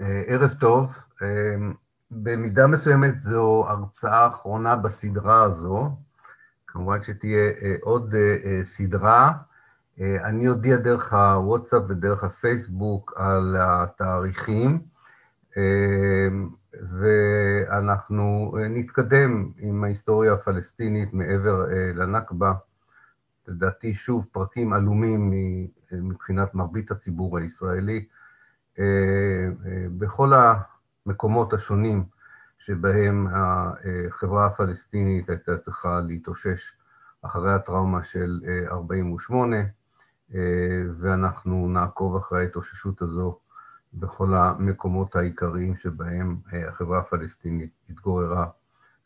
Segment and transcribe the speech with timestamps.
[0.00, 0.90] ערב טוב.
[2.10, 5.90] במידה מסוימת זו הרצאה אחרונה בסדרה הזו.
[6.66, 7.50] כמובן שתהיה
[7.80, 8.14] עוד
[8.62, 9.32] סדרה.
[10.00, 14.78] אני אודיע דרך הוואטסאפ ודרך הפייסבוק על התאריכים,
[17.00, 22.52] ואנחנו נתקדם עם ההיסטוריה הפלסטינית מעבר לנכבה.
[23.48, 25.32] לדעתי, שוב, פרקים עלומים
[25.92, 28.06] מבחינת מרבית הציבור הישראלי,
[29.98, 30.32] בכל
[31.06, 32.04] המקומות השונים
[32.58, 36.72] שבהם החברה הפלסטינית הייתה צריכה להתאושש
[37.22, 39.56] אחרי הטראומה של 48',
[41.00, 43.38] ואנחנו נעקוב אחרי ההתאוששות הזו
[43.94, 46.36] בכל המקומות העיקריים שבהם
[46.68, 48.46] החברה הפלסטינית התגוררה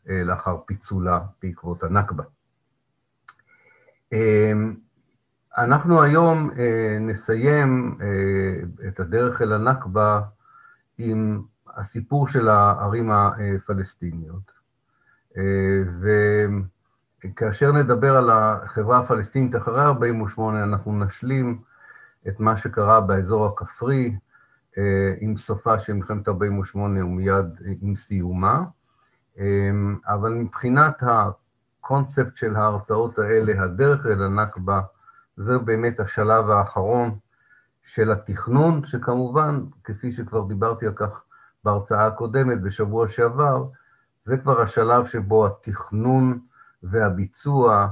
[0.05, 2.23] לאחר פיצולה בעקבות הנכבה.
[5.57, 6.51] אנחנו היום
[6.99, 7.97] נסיים
[8.87, 10.21] את הדרך אל הנכבה
[10.97, 11.41] עם
[11.75, 14.51] הסיפור של הערים הפלסטיניות.
[17.23, 21.61] וכאשר נדבר על החברה הפלסטינית אחרי 48', אנחנו נשלים
[22.27, 24.15] את מה שקרה באזור הכפרי,
[25.19, 27.45] עם סופה של מלחמת 48' ומיד
[27.81, 28.63] עם סיומה.
[30.07, 34.81] אבל מבחינת הקונספט של ההרצאות האלה, הדרך אל הנכבה,
[35.37, 37.17] זה באמת השלב האחרון
[37.83, 41.23] של התכנון, שכמובן, כפי שכבר דיברתי על כך
[41.63, 43.65] בהרצאה הקודמת, בשבוע שעבר,
[44.25, 46.39] זה כבר השלב שבו התכנון
[46.83, 47.87] והביצוע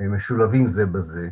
[0.00, 1.28] משולבים זה בזה,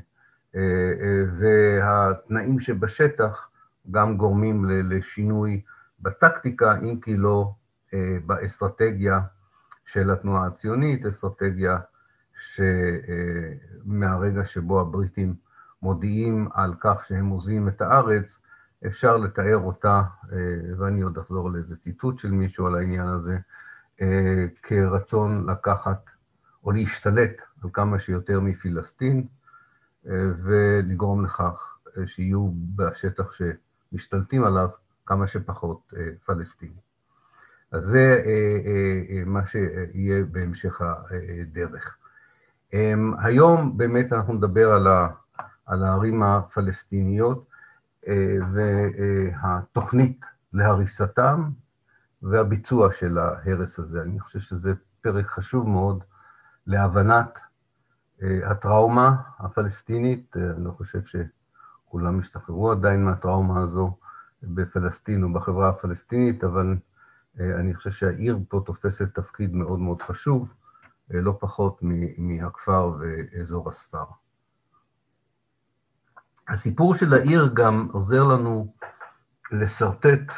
[1.38, 3.48] והתנאים שבשטח
[3.90, 5.62] גם גורמים לשינוי
[6.00, 7.52] בטקטיקה, אם כי לא
[8.26, 9.20] באסטרטגיה
[9.84, 11.78] של התנועה הציונית, אסטרטגיה
[13.94, 15.34] שמהרגע שבו הבריטים
[15.84, 18.40] מודיעים על כך שהם עוזבים את הארץ,
[18.86, 20.02] אפשר לתאר אותה,
[20.78, 23.38] ואני עוד אחזור לאיזה ציטוט של מישהו על העניין הזה,
[24.62, 26.10] כרצון לקחת
[26.64, 29.26] או להשתלט על כמה שיותר מפלסטין,
[30.44, 34.69] ולגרום לכך שיהיו בשטח שמשתלטים עליו
[35.06, 35.92] כמה שפחות
[36.26, 36.84] פלסטינים.
[37.72, 38.22] אז זה
[39.26, 41.97] מה שיהיה בהמשך הדרך.
[43.19, 44.86] היום באמת אנחנו נדבר על
[45.66, 47.47] הערים הפלסטיניות
[48.52, 51.50] והתוכנית להריסתם
[52.22, 54.03] והביצוע של ההרס הזה.
[54.03, 56.04] אני חושב שזה פרק חשוב מאוד
[56.66, 57.38] להבנת
[58.22, 60.36] הטראומה הפלסטינית.
[60.36, 63.97] אני לא חושב שכולם השתחררו עדיין מהטראומה הזו
[64.42, 66.76] בפלסטין ובחברה הפלסטינית, אבל
[67.41, 70.54] אני חושב שהעיר פה תופסת תפקיד מאוד מאוד חשוב,
[71.10, 71.78] לא פחות
[72.19, 74.04] מהכפר ואזור הספר.
[76.49, 78.75] הסיפור של העיר גם עוזר לנו
[79.53, 80.32] לשרטט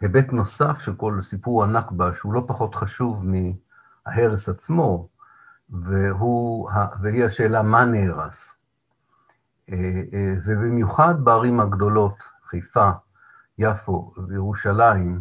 [0.00, 5.08] היבט נוסף של כל סיפור הנכבה, שהוא לא פחות חשוב מההרס עצמו,
[5.70, 6.70] והוא,
[7.02, 8.52] והיא השאלה מה נהרס.
[10.44, 12.14] ובמיוחד בערים הגדולות,
[12.50, 12.90] חיפה,
[13.58, 15.20] יפו וירושלים,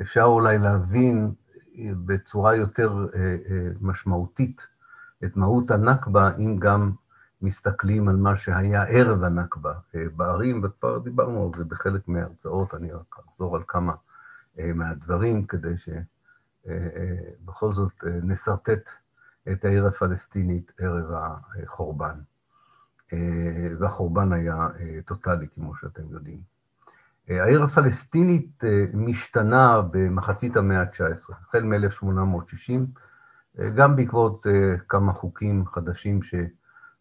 [0.00, 1.32] אפשר אולי להבין
[1.78, 3.06] בצורה יותר
[3.80, 4.66] משמעותית
[5.24, 6.92] את מהות הנכבה, אם גם
[7.42, 9.74] מסתכלים על מה שהיה ערב הנכבה
[10.16, 13.92] בערים, וכבר דיברנו על זה בחלק מההרצאות, אני רק אחזור על כמה
[14.58, 15.74] מהדברים, כדי
[16.66, 18.90] שבכל זאת נסרטט
[19.52, 22.14] את העיר הפלסטינית ערב החורבן.
[23.78, 24.68] והחורבן היה
[25.06, 26.40] טוטאלי, כמו שאתם יודעים.
[27.28, 28.62] העיר הפלסטינית
[28.94, 32.80] משתנה במחצית המאה ה-19, החל מ-1860,
[33.74, 34.46] גם בעקבות
[34.88, 36.22] כמה חוקים חדשים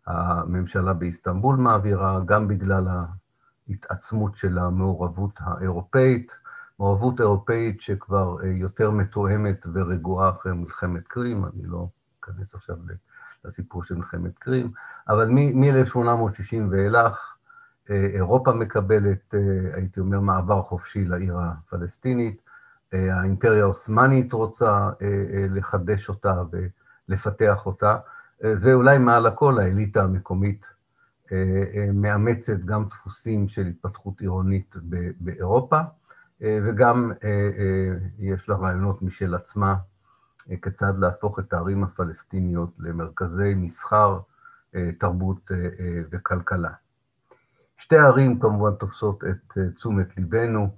[0.10, 2.88] שהממשלה באיסטנבול מעבירה, גם בגלל
[3.68, 6.36] ההתעצמות של המעורבות האירופאית,
[6.80, 11.88] מעורבות אירופאית שכבר יותר מתואמת ורגועה אחרי מלחמת קרים, אני לא
[12.24, 12.76] אכנס עכשיו
[13.46, 14.72] לסיפור של מלחמת קרים,
[15.10, 17.36] אבל מ-1860 ואילך,
[17.90, 19.34] אירופה מקבלת,
[19.74, 22.42] הייתי אומר, מעבר חופשי לעיר הפלסטינית,
[22.94, 24.90] האימפריה העות'מאנית רוצה
[25.50, 26.44] לחדש אותה
[27.10, 27.98] ולפתח אותה,
[28.42, 30.66] ואולי מעל הכל האליטה המקומית
[31.94, 34.76] מאמצת גם דפוסים של התפתחות עירונית
[35.20, 35.80] באירופה,
[36.42, 37.12] וגם
[38.20, 39.76] יש לה רעיונות משל עצמה
[40.62, 44.20] כיצד להפוך את הערים הפלסטיניות למרכזי מסחר,
[45.00, 45.52] תרבות
[46.12, 46.72] וכלכלה.
[47.78, 50.76] שתי הערים כמובן תופסות את תשומת ליבנו,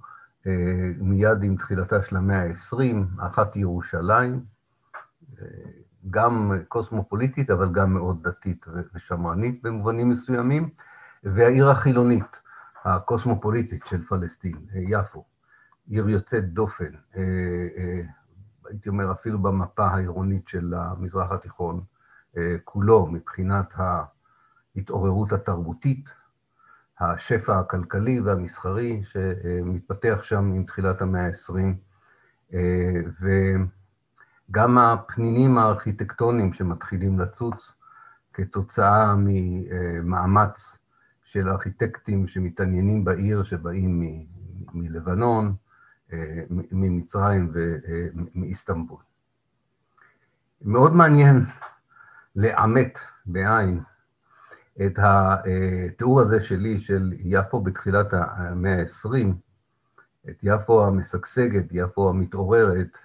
[0.98, 4.44] מיד עם תחילתה של המאה ה-20, אחת ירושלים,
[6.10, 10.70] גם קוסמופוליטית, אבל גם מאוד דתית ושמרנית במובנים מסוימים,
[11.24, 12.40] והעיר החילונית,
[12.84, 15.24] הקוסמופוליטית של פלסטין, יפו.
[15.88, 16.90] עיר יוצאת דופן,
[18.68, 21.80] הייתי אומר אפילו במפה העירונית של המזרח התיכון
[22.64, 23.72] כולו, מבחינת
[24.76, 26.14] ההתעוררות התרבותית,
[27.00, 32.56] השפע הכלכלי והמסחרי שמתפתח שם עם תחילת המאה ה-20,
[34.50, 37.72] וגם הפנינים הארכיטקטוניים שמתחילים לצוץ
[38.32, 40.78] כתוצאה ממאמץ
[41.24, 44.26] של ארכיטקטים שמתעניינים בעיר, שבאים
[44.74, 45.54] מלבנון,
[46.50, 47.52] ממצרים
[48.34, 48.98] ומאיסטנבול.
[50.62, 51.44] מאוד מעניין
[52.36, 53.80] לעמת בעין
[54.86, 59.26] את התיאור הזה שלי של יפו בתחילת המאה ה-20,
[60.30, 62.98] את יפו המשגשגת, יפו המתעוררת,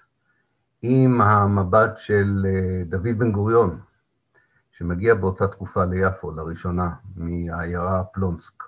[0.81, 2.45] עם המבט של
[2.89, 3.79] דוד בן גוריון,
[4.71, 8.63] שמגיע באותה תקופה ליפו לראשונה, מהעיירה פלונסק.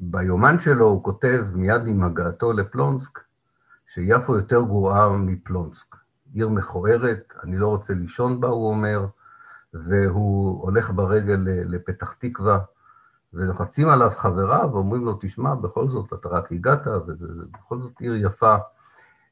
[0.00, 3.20] ביומן שלו הוא כותב מיד עם הגעתו לפלונסק,
[3.94, 5.96] שיפו יותר גרועה מפלונסק.
[6.34, 9.06] עיר מכוערת, אני לא רוצה לישון בה, הוא אומר,
[9.74, 12.58] והוא הולך ברגל לפתח תקווה,
[13.34, 18.56] ולוחצים עליו חבריו ואומרים לו, תשמע, בכל זאת, אתה רק הגעת, ובכל זאת עיר יפה.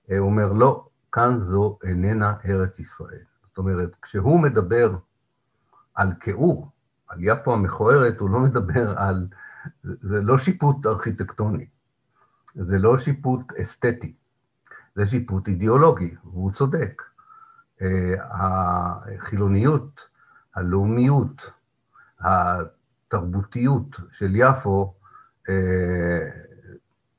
[0.08, 3.24] הוא אומר, לא, כאן זו איננה ארץ ישראל.
[3.48, 4.96] זאת אומרת, כשהוא מדבר
[5.94, 6.70] על כיעור,
[7.08, 9.26] על יפו המכוערת, הוא לא מדבר על...
[9.84, 11.66] זה לא שיפוט ארכיטקטוני,
[12.54, 14.14] זה לא שיפוט אסתטי,
[14.94, 17.02] זה שיפוט אידיאולוגי, והוא צודק.
[18.30, 20.00] החילוניות,
[20.54, 21.50] הלאומיות,
[22.20, 24.94] התרבותיות של יפו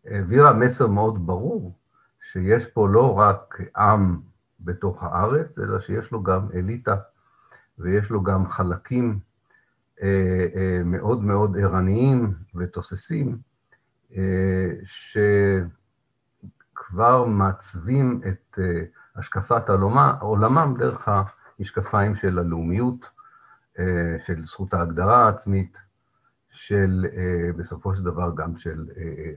[0.05, 1.73] העבירה מסר מאוד ברור,
[2.31, 4.19] שיש פה לא רק עם
[4.59, 6.95] בתוך הארץ, אלא שיש לו גם אליטה
[7.79, 9.19] ויש לו גם חלקים
[10.85, 13.37] מאוד מאוד ערניים ותוססים,
[16.73, 18.59] שכבר מעצבים את
[19.15, 19.69] השקפת
[20.21, 21.09] עולמם דרך
[21.59, 23.09] המשקפיים של הלאומיות,
[24.25, 25.77] של זכות ההגדרה העצמית,
[26.51, 27.05] של
[27.57, 28.85] בסופו של דבר גם של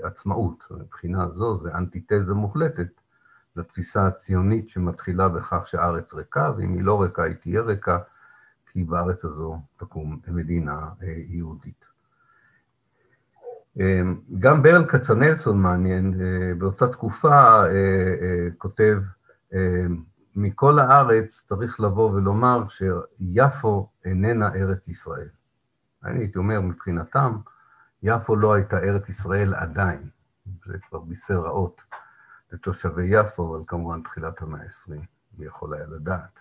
[0.02, 0.64] עצמאות.
[0.70, 3.00] מבחינה זו זה אנטיתזה מוחלטת
[3.56, 7.98] לתפיסה הציונית שמתחילה בכך שהארץ ריקה, ואם היא לא ריקה היא תהיה ריקה,
[8.72, 10.88] כי בארץ הזו תקום מדינה
[11.28, 11.84] יהודית.
[14.38, 16.14] גם ברל כצנלסון מעניין,
[16.58, 17.62] באותה תקופה
[18.58, 18.98] כותב,
[20.36, 25.28] מכל הארץ צריך לבוא ולומר שיפו איננה ארץ ישראל.
[26.04, 27.36] אני הייתי אומר, מבחינתם,
[28.02, 30.08] יפו לא הייתה ארץ ישראל עדיין.
[30.66, 31.80] זה כבר בישר רעות
[32.52, 34.92] לתושבי יפו, אבל כמובן תחילת המאה ה-20,
[35.38, 36.40] מי יכול היה לדעת.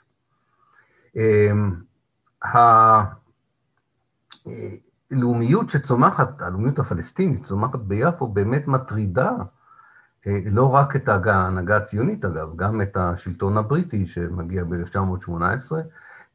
[5.11, 9.31] הלאומיות שצומחת, הלאומיות הפלסטינית צומחת ביפו, באמת מטרידה
[10.45, 15.31] לא רק את ההנהגה הציונית, אגב, גם את השלטון הבריטי שמגיע ב-1918,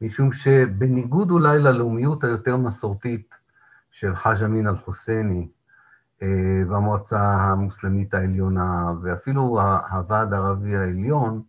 [0.01, 3.35] משום שבניגוד אולי ללאומיות היותר מסורתית
[3.91, 5.47] של חאג' אמין אל-חוסייני
[6.69, 9.61] והמועצה המוסלמית העליונה, ואפילו
[9.91, 11.41] הוועד הערבי העליון,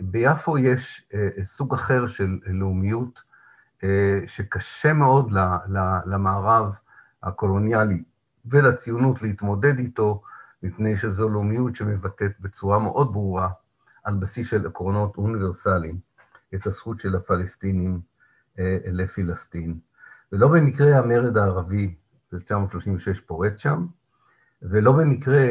[0.00, 1.08] ביפו יש
[1.44, 3.20] סוג אחר של לאומיות,
[4.26, 5.32] שקשה מאוד
[6.06, 6.72] למערב
[7.22, 8.02] הקולוניאלי
[8.46, 10.22] ולציונות להתמודד איתו,
[10.62, 13.48] מפני שזו לאומיות שמבטאת בצורה מאוד ברורה,
[14.04, 16.09] על בסיס של עקרונות אוניברסליים,
[16.54, 18.00] את הזכות של הפלסטינים
[18.92, 19.78] לפלסטין.
[20.32, 21.94] ולא במקרה המרד הערבי
[22.32, 23.86] ב-1936 פורץ שם,
[24.62, 25.46] ולא במקרה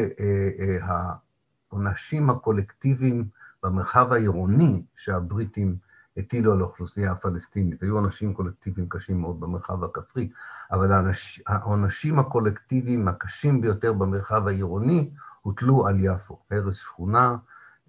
[0.81, 3.27] העונשים הקולקטיביים
[3.63, 5.75] במרחב העירוני שהבריטים
[6.17, 7.83] הטילו על האוכלוסייה הפלסטינית.
[7.83, 10.29] היו עונשים קולקטיביים קשים מאוד במרחב הכפרי,
[10.71, 11.11] אבל
[11.47, 15.09] העונשים הקולקטיביים הקשים ביותר במרחב העירוני
[15.41, 16.39] הוטלו על יפו.
[16.51, 17.35] הרס שכונה,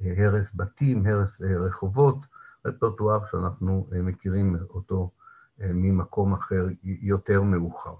[0.00, 2.26] הרס בתים, הרס רחובות,
[2.64, 5.10] רפרטואר שאנחנו מכירים אותו
[5.58, 7.94] ממקום אחר יותר מאוחר.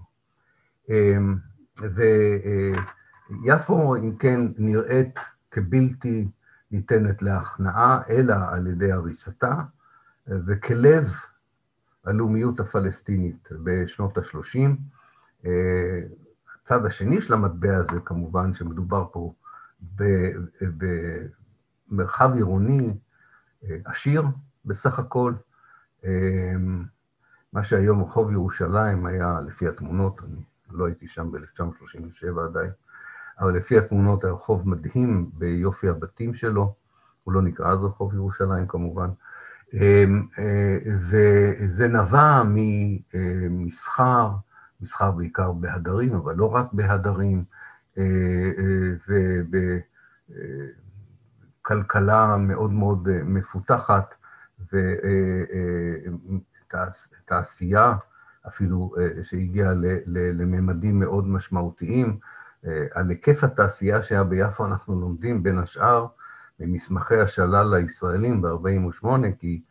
[3.44, 5.18] ויפו, אם כן, נראית
[5.50, 6.28] כבלתי
[6.70, 9.54] ניתנת להכנעה, אלא על ידי הריסתה,
[10.26, 11.14] וכלב
[12.04, 14.70] הלאומיות הפלסטינית בשנות ה-30.
[16.62, 19.34] הצד השני של המטבע הזה, כמובן, שמדובר פה
[21.90, 22.94] במרחב עירוני
[23.84, 24.22] עשיר
[24.64, 25.32] בסך הכל.
[27.52, 30.40] מה שהיום רחוב ירושלים היה, לפי התמונות, אני
[30.70, 32.70] לא הייתי שם ב-1937 עדיין,
[33.40, 36.74] אבל לפי התמונות היה רחוב מדהים ביופי הבתים שלו,
[37.24, 39.08] הוא לא נקרא אז רחוב ירושלים כמובן,
[41.10, 44.30] וזה נבע ממסחר,
[44.80, 47.44] מסחר בעיקר בהדרים, אבל לא רק בהדרים,
[51.62, 54.14] בכלכלה מאוד מאוד מפותחת
[56.72, 57.94] ותעשייה
[58.48, 59.72] אפילו שהגיעה
[60.06, 62.18] לממדים מאוד משמעותיים.
[62.92, 66.06] על היקף התעשייה שהיה ביפו אנחנו לומדים בין השאר
[66.60, 69.06] ממסמכי השלל הישראלים ב-48',
[69.38, 69.62] כי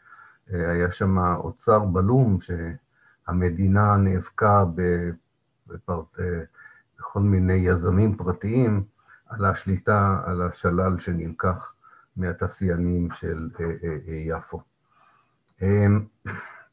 [0.47, 4.65] היה שם אוצר בלום שהמדינה נאבקה
[5.67, 8.83] בכל מיני יזמים פרטיים
[9.27, 11.73] על השליטה על השלל שנלקח
[12.17, 13.49] מהתעשיינים של
[14.07, 14.61] יפו.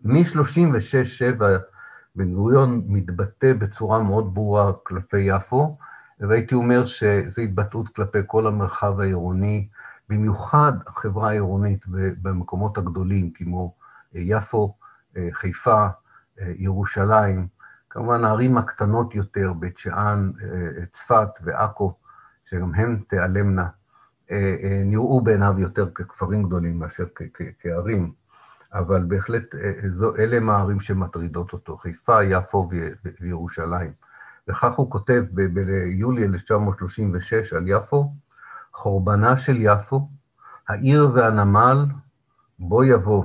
[0.05, 1.43] מ-36-7
[2.17, 5.79] בן גוריון מתבטא בצורה מאוד ברורה כלפי יפו,
[6.21, 9.69] והייתי אומר שזו התבטאות כלפי כל המרחב העירוני,
[10.09, 11.85] במיוחד החברה העירונית
[12.23, 13.75] במקומות הגדולים, כמו
[14.15, 14.75] יפו,
[15.33, 15.87] חיפה,
[16.57, 17.47] ירושלים,
[17.91, 20.31] כמובן הערים הקטנות יותר, בית שאן,
[20.93, 21.95] צפת ועכו,
[22.45, 23.69] שגם הן תיעלמנה,
[24.85, 27.05] נראו בעיניו יותר ככפרים גדולים מאשר
[27.61, 28.13] כערים,
[28.79, 29.55] אבל בהחלט
[30.19, 32.69] אלה הם הערים שמטרידות אותו, חיפה, יפו
[33.21, 33.93] וירושלים.
[34.49, 38.13] וכך הוא כותב ביולי 1936 על יפו,
[38.73, 40.09] חורבנה של יפו,
[40.69, 41.87] העיר והנמל,
[42.59, 43.25] בוא יבוא,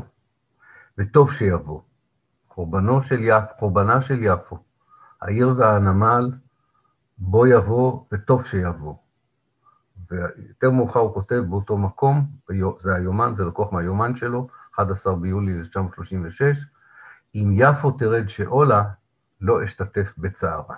[0.97, 1.81] וטוב שיבוא.
[2.49, 4.57] חורבנו של יפו, חורבנה של יפו,
[5.21, 6.31] העיר והנמל,
[7.17, 8.95] בוא יבוא, וטוב שיבוא.
[10.11, 12.25] ויותר מאוחר הוא כותב באותו מקום,
[12.79, 16.65] זה היומן, זה לקוח מהיומן שלו, 11 ביולי 1936,
[17.35, 18.83] אם יפו תרד שאולה,
[19.41, 20.75] לא אשתתף בצערה.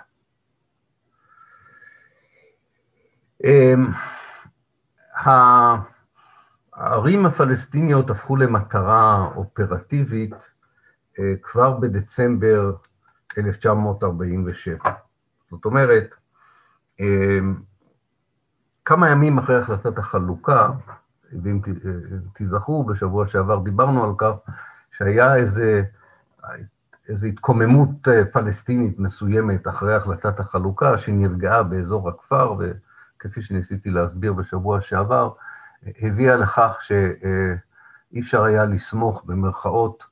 [3.43, 3.87] אמ,
[6.73, 10.51] הערים הפלסטיניות הפכו למטרה אופרטיבית
[11.19, 12.75] אה, כבר בדצמבר
[13.37, 14.91] 1947.
[15.51, 16.15] זאת אומרת,
[16.99, 17.55] אמ,
[18.85, 20.69] כמה ימים אחרי החלטת החלוקה,
[21.43, 21.59] ואם
[22.33, 24.31] תיזכרו, בשבוע שעבר דיברנו על כך
[24.91, 25.83] שהיה איזה,
[27.09, 34.81] איזו התקוממות אה, פלסטינית מסוימת אחרי החלטת החלוקה, שנרגעה באזור הכפר, וכפי שניסיתי להסביר בשבוע
[34.81, 35.31] שעבר,
[36.01, 40.03] הביאה לכך שאי אפשר היה לסמוך במרכאות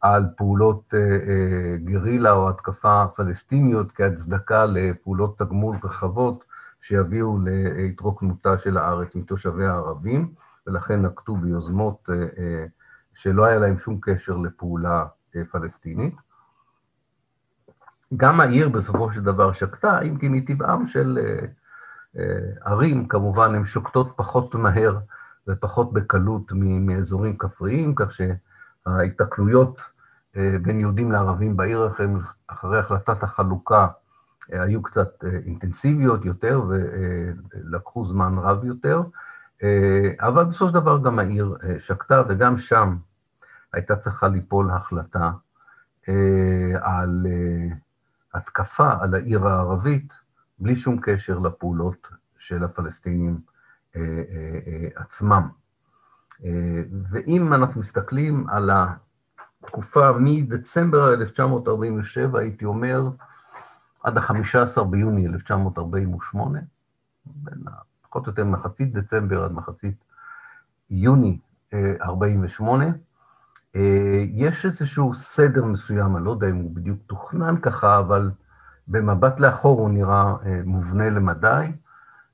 [0.00, 6.44] על פעולות אה, אה, גרילה או התקפה פלסטיניות כהצדקה לפעולות תגמול רחבות
[6.82, 10.32] שיביאו להתרוקנותה של הארץ מתושביה הערבים,
[10.66, 12.66] ולכן נקטו ביוזמות אה,
[13.14, 15.06] שלא היה להם שום קשר לפעולה
[15.50, 16.14] פלסטינית.
[18.16, 21.18] גם העיר בסופו של דבר שקטה, אם כי מטבעם של
[22.64, 24.98] ערים, כמובן, הן שוקטות פחות מהר
[25.48, 29.80] ופחות בקלות מאזורים כפריים, כך שההיתקלויות
[30.36, 31.88] אה, בין יהודים לערבים בעיר
[32.46, 33.88] אחרי החלטת החלוקה
[34.52, 39.02] אה, היו קצת אה, אינטנסיביות יותר ולקחו זמן רב יותר,
[40.20, 42.96] אבל בסופו של דבר גם העיר שקטה, וגם שם
[43.72, 45.30] הייתה צריכה ליפול החלטה
[46.80, 47.26] על
[48.34, 50.14] התקפה על העיר הערבית,
[50.58, 53.40] בלי שום קשר לפעולות של הפלסטינים
[54.94, 55.48] עצמם.
[57.10, 58.70] ואם אנחנו מסתכלים על
[59.66, 63.08] תקופה מדצמבר 1947, הייתי אומר,
[64.02, 66.58] עד ה-15 ביוני 1948,
[67.26, 67.58] בין
[68.14, 70.04] פחות או יותר מחצית דצמבר עד מחצית
[70.90, 71.38] יוני
[72.00, 72.84] 48',
[73.76, 78.30] אה, יש איזשהו סדר מסוים, אני לא יודע אם הוא בדיוק תוכנן ככה, אבל
[78.88, 81.72] במבט לאחור הוא נראה אה, מובנה למדי.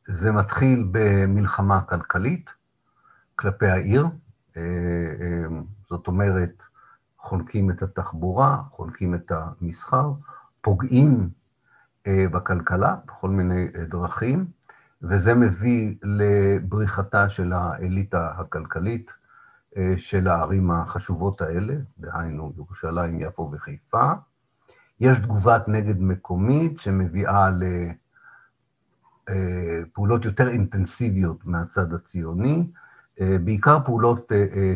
[0.08, 2.50] זה מתחיל במלחמה כלכלית
[3.36, 4.06] כלפי העיר,
[4.56, 4.62] אה,
[5.88, 6.62] זאת אומרת,
[7.18, 10.12] חונקים את התחבורה, חונקים את המסחר,
[10.60, 11.30] פוגעים
[12.06, 14.59] אה, בכלכלה בכל מיני אה, דרכים,
[15.02, 19.10] וזה מביא לבריחתה של האליטה הכלכלית
[19.76, 24.12] אה, של הערים החשובות האלה, דהיינו ירושלים, יפו וחיפה.
[25.00, 27.50] יש תגובת נגד מקומית שמביאה
[29.28, 32.70] לפעולות יותר אינטנסיביות מהצד הציוני,
[33.20, 34.32] בעיקר פעולות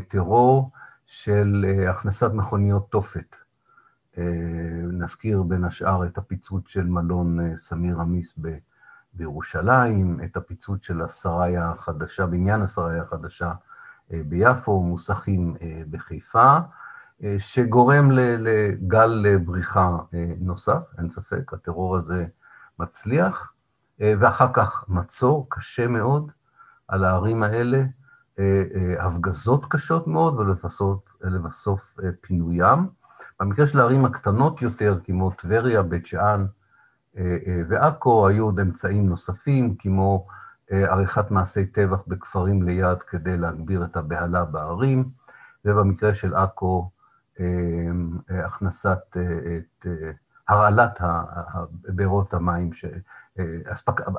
[0.09, 0.71] טרור,
[1.07, 3.37] של אה, הכנסת מכוניות תופת.
[4.19, 4.23] אה,
[4.93, 8.35] נזכיר בין השאר את הפיצוץ של מלון אה, סמיר עמיס
[9.15, 13.53] בירושלים, את הפיצוץ של השריה החדשה, בניין השריה החדשה
[14.11, 15.57] ביפו, מוסכים
[15.91, 16.59] בחיפה,
[17.39, 19.97] שגורם לגל בריחה
[20.41, 22.27] נוסף, אין ספק, הטרור הזה
[22.79, 23.53] מצליח,
[24.01, 26.31] ואחר כך מצור קשה מאוד
[26.89, 27.83] על הערים האלה,
[28.39, 30.35] אה, אה, הפגזות קשות מאוד
[31.21, 32.89] ולבסוף אה, פינוים.
[33.41, 36.47] במקרה של הערים הקטנות יותר, כמו טבריה, בית שאן
[37.69, 40.27] ועכו, היו עוד אמצעים נוספים, כמו
[40.71, 45.05] עריכת מעשי טבח בכפרים ליד כדי להגביר את הבהלה בערים,
[45.65, 46.91] ובמקרה של עכו,
[48.29, 49.17] הכנסת,
[49.59, 49.87] את
[50.49, 51.01] הרעלת
[51.85, 52.71] בארות המים,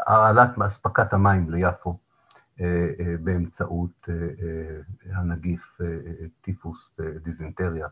[0.07, 1.97] הרעלת אספקת המים ליפו
[3.23, 4.09] באמצעות
[5.11, 5.81] הנגיף
[6.41, 7.87] טיפוס ודיזנטריה,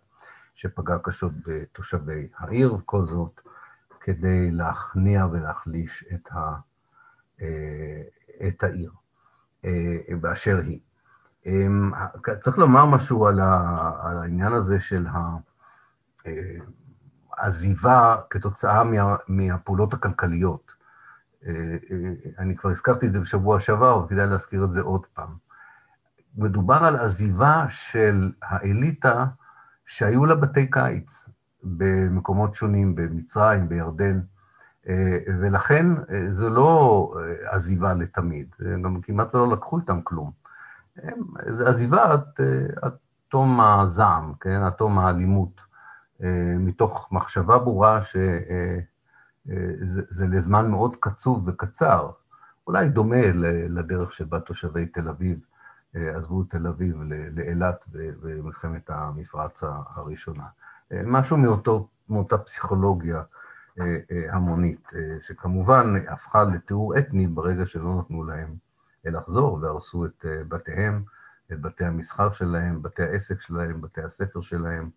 [0.56, 3.42] שפגע קשות בתושבי העיר, וכל זאת
[4.04, 6.56] כדי להכניע ולהחליש את, ה,
[8.48, 8.92] את העיר
[10.22, 10.80] באשר היא.
[12.40, 15.08] צריך לומר משהו על העניין הזה של
[17.38, 20.72] העזיבה כתוצאה מה, מהפעולות הכלכליות.
[22.40, 25.36] אני כבר הזכרתי את זה בשבוע שעבר, אבל כדאי להזכיר את זה עוד פעם.
[26.36, 29.26] מדובר על עזיבה של האליטה
[29.86, 31.30] שהיו לה בתי קיץ
[31.64, 34.20] במקומות שונים, במצרים, בירדן,
[35.42, 35.86] ולכן
[36.32, 37.14] זו לא
[37.46, 40.32] עזיבה לתמיד, גם כמעט לא לקחו איתם כלום.
[41.48, 42.14] זה עזיבה
[42.82, 42.92] עד
[43.30, 45.62] תום הזעם, כן, עד תום האלימות,
[46.60, 48.00] מתוך מחשבה ברורה
[49.46, 52.10] שזה לזמן מאוד קצוב וקצר,
[52.68, 53.22] אולי דומה
[53.70, 55.40] לדרך שבה תושבי תל אביב
[55.94, 57.02] עזבו את תל אביב
[57.36, 57.86] לאילת
[58.22, 59.64] במלחמת המפרץ
[59.96, 60.46] הראשונה.
[61.06, 63.22] משהו מאותו, מאותה פסיכולוגיה
[64.30, 64.90] המונית,
[65.22, 68.56] שכמובן הפכה לתיאור אתני ברגע שלא נתנו להם
[69.06, 71.04] לחזור והרסו את בתיהם,
[71.52, 74.90] את בתי המסחר שלהם, בתי העסק שלהם, בתי הספר שלהם,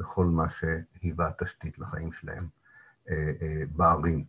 [0.00, 2.46] וכל מה שהיווה תשתית לחיים שלהם
[3.76, 4.24] בערים.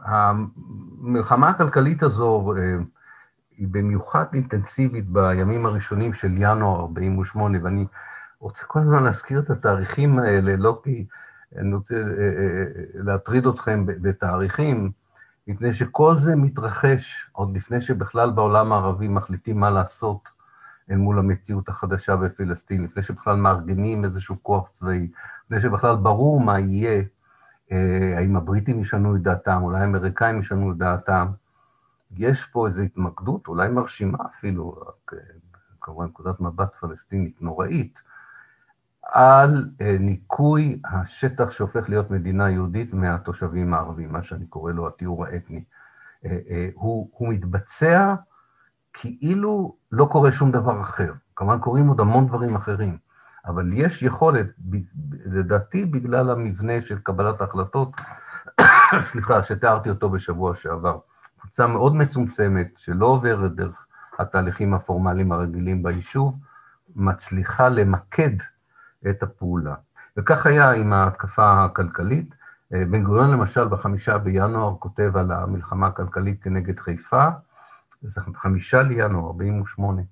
[0.00, 2.54] המלחמה הכלכלית הזו
[3.56, 7.86] היא במיוחד אינטנסיבית בימים הראשונים של ינואר 48', ואני
[8.40, 11.06] רוצה כל הזמן להזכיר את התאריכים האלה, לא כי
[11.56, 11.94] אני רוצה
[12.94, 14.90] להטריד אתכם בתאריכים,
[15.46, 20.28] מפני שכל זה מתרחש עוד לפני שבכלל בעולם הערבי מחליטים מה לעשות
[20.90, 25.10] אל מול המציאות החדשה בפלסטין, לפני שבכלל מארגנים איזשהו כוח צבאי,
[25.44, 27.02] לפני שבכלל ברור מה יהיה,
[28.16, 31.26] האם הבריטים ישנו את דעתם, אולי האמריקאים ישנו את דעתם.
[32.16, 34.80] יש פה איזו התמקדות, אולי מרשימה אפילו,
[35.80, 38.02] כמובן נקודת מבט פלסטינית נוראית,
[39.08, 45.64] על ניקוי השטח שהופך להיות מדינה יהודית מהתושבים הערבים, מה שאני קורא לו התיאור האתני.
[46.74, 48.14] הוא, הוא מתבצע
[48.92, 51.12] כאילו לא קורה שום דבר אחר.
[51.36, 52.98] כמובן קורים עוד המון דברים אחרים,
[53.46, 54.46] אבל יש יכולת,
[55.26, 57.92] לדעתי בגלל המבנה של קבלת ההחלטות,
[59.10, 60.98] סליחה, שתיארתי אותו בשבוע שעבר,
[61.40, 63.86] קבוצה מאוד מצומצמת, שלא עוברת דרך
[64.18, 66.38] התהליכים הפורמליים הרגילים ביישוב,
[66.96, 68.36] מצליחה למקד
[69.10, 69.74] את הפעולה.
[70.16, 72.34] וכך היה עם ההתקפה הכלכלית.
[72.70, 77.28] בן גוריון למשל בחמישה בינואר כותב על המלחמה הכלכלית כנגד חיפה,
[78.02, 80.02] זה חמישה לינואר, 48.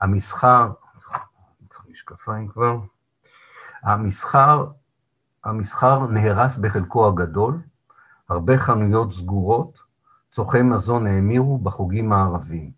[0.00, 0.72] המסחר,
[1.70, 2.78] צריך משקפיים כבר,
[3.82, 4.66] המסחר,
[5.44, 7.58] המסחר נהרס בחלקו הגדול,
[8.28, 9.78] הרבה חנויות סגורות,
[10.32, 12.77] צורכי מזון האמירו בחוגים הערביים.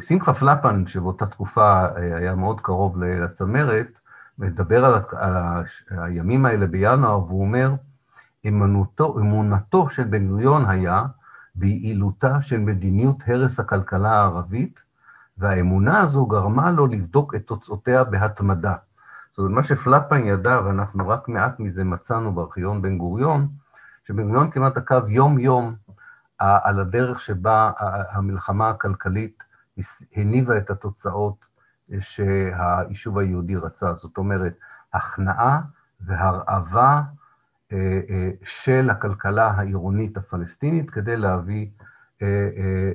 [0.00, 3.88] שמחה פלפן, שבאותה תקופה היה מאוד קרוב לצמרת,
[4.38, 5.36] מדבר על, על
[5.90, 7.74] הימים האלה בינואר, והוא אומר,
[8.48, 11.02] אמונתו, אמונתו של בן גוריון היה
[11.54, 14.82] ביעילותה של מדיניות הרס הכלכלה הערבית,
[15.38, 18.74] והאמונה הזו גרמה לו לבדוק את תוצאותיה בהתמדה.
[19.30, 23.48] זאת אומרת, מה שפלפן ידע, ואנחנו רק מעט מזה מצאנו בארכיון בן גוריון,
[24.08, 25.74] שבן גוריון כמעט עקב יום-יום
[26.42, 27.70] על הדרך שבה
[28.10, 29.42] המלחמה הכלכלית
[30.16, 31.44] הניבה את התוצאות
[31.98, 33.94] שהיישוב היהודי רצה.
[33.94, 34.54] זאת אומרת,
[34.92, 35.60] הכנעה
[36.00, 37.02] והרעבה
[38.42, 41.66] של הכלכלה העירונית הפלסטינית כדי להביא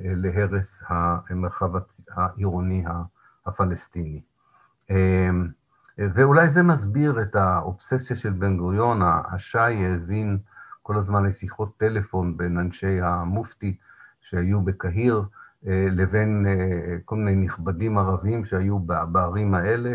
[0.04, 1.70] להרס המרחב
[2.10, 2.84] העירוני
[3.46, 4.20] הפלסטיני.
[5.98, 10.38] ואולי זה מסביר את האובססיה של בן גוריון, השי האזין
[10.88, 13.76] כל הזמן לשיחות טלפון בין אנשי המופתי
[14.20, 15.24] שהיו בקהיר,
[15.66, 16.46] לבין
[17.04, 19.94] כל מיני נכבדים ערבים שהיו בערים האלה,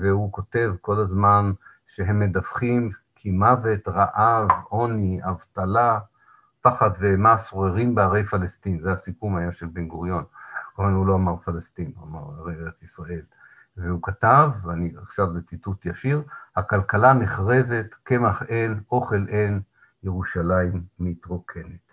[0.00, 1.52] והוא כותב כל הזמן
[1.86, 5.98] שהם מדווחים כי מוות, רעב, עוני, אבטלה,
[6.60, 10.24] פחד ואימה שוררים בערי פלסטין, זה הסיכום היה של בן גוריון.
[10.74, 13.22] כמובן הוא לא אמר פלסטין, הוא אמר ארץ ישראל.
[13.76, 16.22] והוא כתב, ועכשיו זה ציטוט ישיר,
[16.56, 19.60] הכלכלה נחרבת, קמח אין, אוכל אין,
[20.02, 21.92] ירושלים מתרוקנת.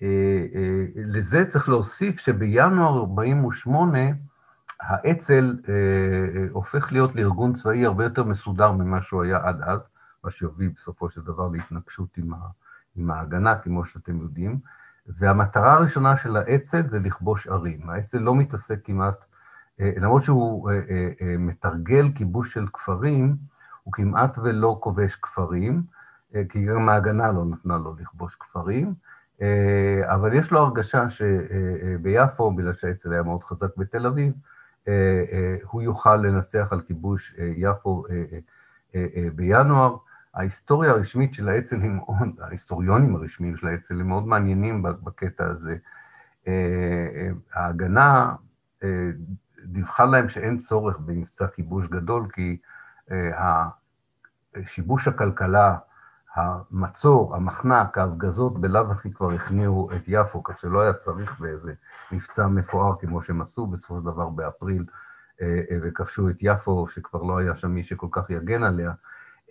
[0.00, 3.98] ולזה צריך להוסיף שבינואר 48'
[4.80, 5.56] האצ"ל
[6.50, 9.88] הופך להיות לארגון צבאי הרבה יותר מסודר ממה שהוא היה עד אז.
[10.24, 12.38] מה שיוביל בסופו של דבר להתנגשות עם, ה,
[12.96, 14.58] עם ההגנה, כמו שאתם יודעים.
[15.06, 17.90] והמטרה הראשונה של האצ"ל זה לכבוש ערים.
[17.90, 19.24] האצ"ל לא מתעסק כמעט,
[19.80, 20.80] אה, למרות שהוא אה,
[21.20, 23.36] אה, מתרגל כיבוש של כפרים,
[23.84, 25.82] הוא כמעט ולא כובש כפרים,
[26.48, 28.94] כי גם ההגנה לא נתנה לו לכבוש כפרים,
[30.02, 34.32] אבל יש לו הרגשה שביפו, בגלל שהאצ"ל היה מאוד חזק בתל אביב,
[35.62, 38.04] הוא יוכל לנצח על כיבוש יפו
[39.34, 39.96] בינואר.
[40.34, 45.76] ההיסטוריה הרשמית של האצ"ל היא מאוד, ההיסטוריונים הרשמיים של האצ"ל הם מאוד מעניינים בקטע הזה.
[46.48, 48.34] אה, ההגנה
[48.82, 49.10] אה,
[49.64, 52.56] דיווחה להם שאין צורך במבצע כיבוש גדול, כי אה,
[54.66, 55.76] שיבוש הכלכלה,
[56.34, 61.72] המצור, המחנק, ההפגזות, בלאו הכי כבר הכניעו את יפו, כך שלא היה צריך באיזה
[62.12, 64.84] מבצע מפואר כמו שהם עשו בסופו של דבר באפריל,
[65.82, 68.92] וכבשו את יפו, שכבר לא היה שם מי שכל כך יגן עליה.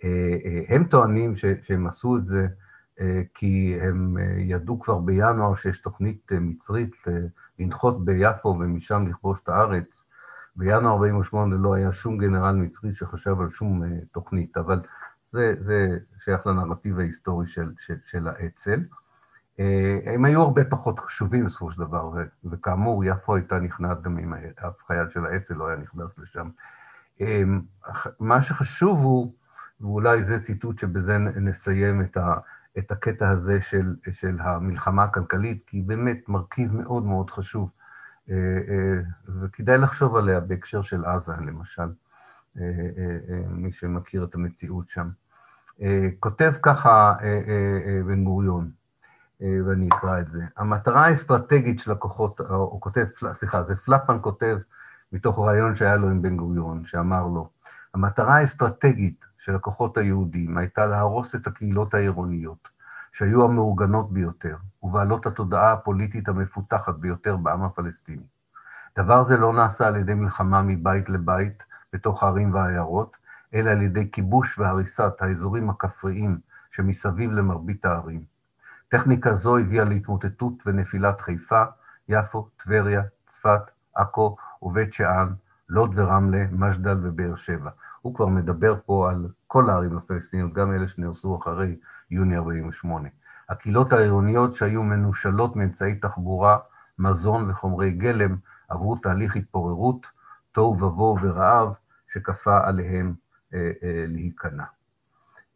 [0.04, 2.46] אה, אה, הם טוענים שהם עשו את זה
[3.00, 6.96] אה, כי הם ידעו כבר בינואר שיש תוכנית מצרית
[7.58, 10.08] לנחות ביפו ומשם לכבוש את הארץ.
[10.56, 14.80] בינואר 48' לא היה שום גנרל מצרי שחשב על שום תוכנית, אבל
[15.26, 18.80] זה, זה שייך לנרטיב ההיסטורי של, של, של האצ"ל.
[20.06, 22.10] הם היו הרבה פחות חשובים בסופו של דבר,
[22.44, 26.48] וכאמור, יפו הייתה נכנעת גם אם אף חייל של האצ"ל לא היה נכנס לשם.
[28.20, 29.32] מה שחשוב הוא
[29.80, 32.34] ואולי זה ציטוט שבזה נסיים את, ה,
[32.78, 37.80] את הקטע הזה של, של המלחמה הכלכלית, כי היא באמת מרכיב מאוד מאוד חשוב, אה,
[37.80, 37.83] אה,
[39.28, 41.88] וכדאי לחשוב עליה בהקשר של עזה, למשל,
[42.60, 42.62] אה,
[43.48, 45.08] מי שמכיר את המציאות שם.
[46.20, 47.14] כותב ככה
[48.06, 48.70] בן גוריון,
[49.40, 50.42] ואני אקרא את זה.
[50.56, 54.58] המטרה האסטרטגית של הכוחות, הוא כותב, סליחה, זה פלפמן כותב
[55.12, 57.50] מתוך רעיון שהיה לו עם בן גוריון, שאמר לו,
[57.94, 62.68] המטרה האסטרטגית של הכוחות היהודיים הייתה להרוס את הקהילות העירוניות,
[63.14, 68.26] שהיו המאורגנות ביותר, ובעלות התודעה הפוליטית המפותחת ביותר בעם הפלסטיני.
[68.98, 73.16] דבר זה לא נעשה על ידי מלחמה מבית לבית בתוך הערים והעיירות,
[73.54, 76.38] אלא על ידי כיבוש והריסת האזורים הכפריים
[76.70, 78.24] שמסביב למרבית הערים.
[78.88, 81.62] טכניקה זו הביאה להתמוטטות ונפילת חיפה,
[82.08, 83.62] יפו, טבריה, צפת,
[83.94, 85.28] עכו ובית שאן,
[85.68, 87.70] לוד ורמלה, מג'דל ובאר שבע.
[88.00, 91.76] הוא כבר מדבר פה על כל הערים הפלסטיניות, גם אלה שנהרסו אחרי
[92.14, 93.08] יוני 48.
[93.48, 96.58] הקהילות העירוניות שהיו מנושלות מאמצעי תחבורה,
[96.98, 98.36] מזון וחומרי גלם,
[98.68, 100.06] עברו תהליך התפוררות,
[100.52, 101.72] תוהו ובוהו ורעב,
[102.12, 103.14] שכפה עליהם
[103.54, 104.64] אה, אה, להיכנע.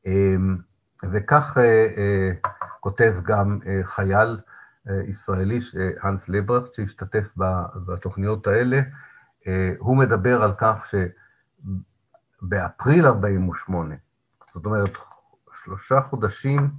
[0.06, 0.36] אה,
[1.12, 2.30] וכך אה, אה,
[2.80, 4.40] כותב גם אה, חייל
[4.88, 5.60] אה, ישראלי,
[6.02, 7.32] הנס לברכט, שהשתתף
[7.86, 8.80] בתוכניות האלה,
[9.46, 10.94] אה, הוא מדבר על כך ש...
[12.42, 13.94] באפריל 48',
[14.54, 14.90] זאת אומרת,
[15.64, 16.70] שלושה חודשים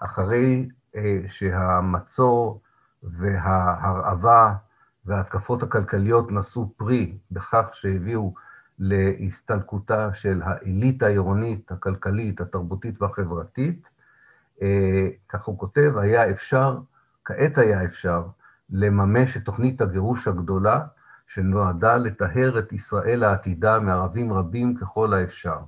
[0.00, 2.60] אחרי אה, שהמצור
[3.02, 4.54] וההרעבה
[5.04, 8.34] וההתקפות הכלכליות נשאו פרי בכך שהביאו
[8.78, 13.90] להסתלקותה של האליטה העירונית, הכלכלית, התרבותית והחברתית,
[14.62, 16.78] אה, כך הוא כותב, היה אפשר,
[17.24, 18.26] כעת היה אפשר,
[18.70, 20.86] לממש את תוכנית הגירוש הגדולה,
[21.26, 25.58] שנועדה לטהר את ישראל העתידה מערבים רבים ככל האפשר.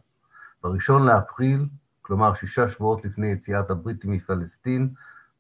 [0.63, 1.67] בראשון לאפריל,
[2.07, 4.89] כלומר שישה שבועות לפני יציאת הבריטים מפלסטין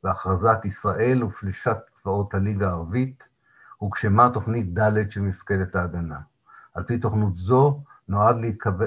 [0.05, 3.29] והכרזת ישראל ופלישת צבאות הליגה הערבית,
[3.79, 6.19] הוגשמה תוכנית ד' של מפקדת ההגנה.
[6.75, 8.37] על פי תוכנית זו נועד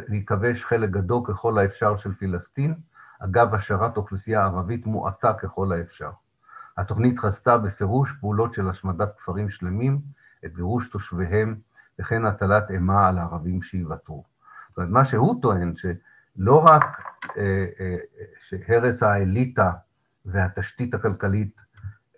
[0.08, 2.76] להיכבש חלק גדול ככל האפשר של פלסטין,
[3.20, 6.12] אגב השארת אוכלוסייה ערבית מועטה ככל האפשר.
[6.78, 10.02] התוכנית חזתה בפירוש פעולות של השמדת כפרים שלמים,
[10.46, 11.56] את גירוש תושביהם,
[12.00, 14.24] וכן הטלת אימה על הערבים שיוותרו.
[14.70, 15.74] זאת אומרת, מה שהוא טוען,
[16.38, 17.02] שלא רק
[17.38, 17.98] אה, אה,
[18.48, 19.72] שהרס האליטה
[20.26, 21.56] והתשתית הכלכלית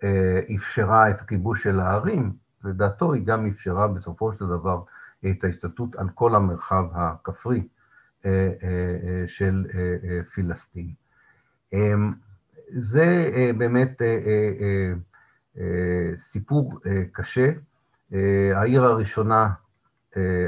[0.04, 2.32] אה, אפשרה את הכיבוש של הערים,
[2.64, 4.82] לדעתו היא גם אפשרה בסופו של דבר
[5.30, 7.68] את ההשתתפות על כל המרחב הכפרי
[9.26, 9.66] של
[10.34, 10.92] פלסטין.
[12.68, 14.02] זה באמת
[16.18, 16.80] סיפור
[17.12, 17.50] קשה,
[18.54, 19.50] העיר הראשונה,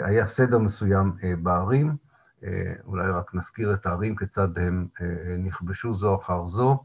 [0.03, 1.97] היה סדר מסוים בערים,
[2.85, 4.87] אולי רק נזכיר את הערים, כיצד הם
[5.39, 6.85] נכבשו זו אחר זו,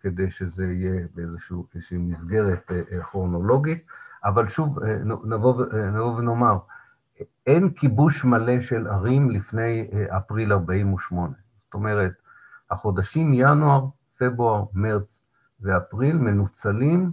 [0.00, 3.86] כדי שזה יהיה באיזושהי מסגרת כרונולוגית,
[4.24, 4.78] אבל שוב,
[5.24, 6.58] נבוא, נבוא ונאמר,
[7.46, 11.32] אין כיבוש מלא של ערים לפני אפריל 48.
[11.64, 12.12] זאת אומרת,
[12.70, 13.86] החודשים ינואר,
[14.18, 15.20] פברואר, מרץ
[15.60, 17.12] ואפריל מנוצלים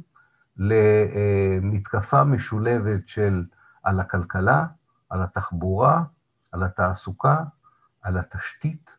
[0.57, 3.43] למתקפה משולבת של
[3.83, 4.65] על הכלכלה,
[5.09, 6.03] על התחבורה,
[6.51, 7.43] על התעסוקה,
[8.01, 8.91] על התשתית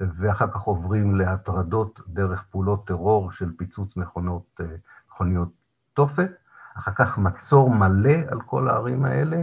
[0.00, 4.60] ואחר כך עוברים להטרדות דרך פעולות טרור של פיצוץ מכונות,
[5.08, 5.48] מכוניות
[5.94, 6.30] תופת,
[6.74, 9.42] אחר כך מצור מלא על כל הערים האלה,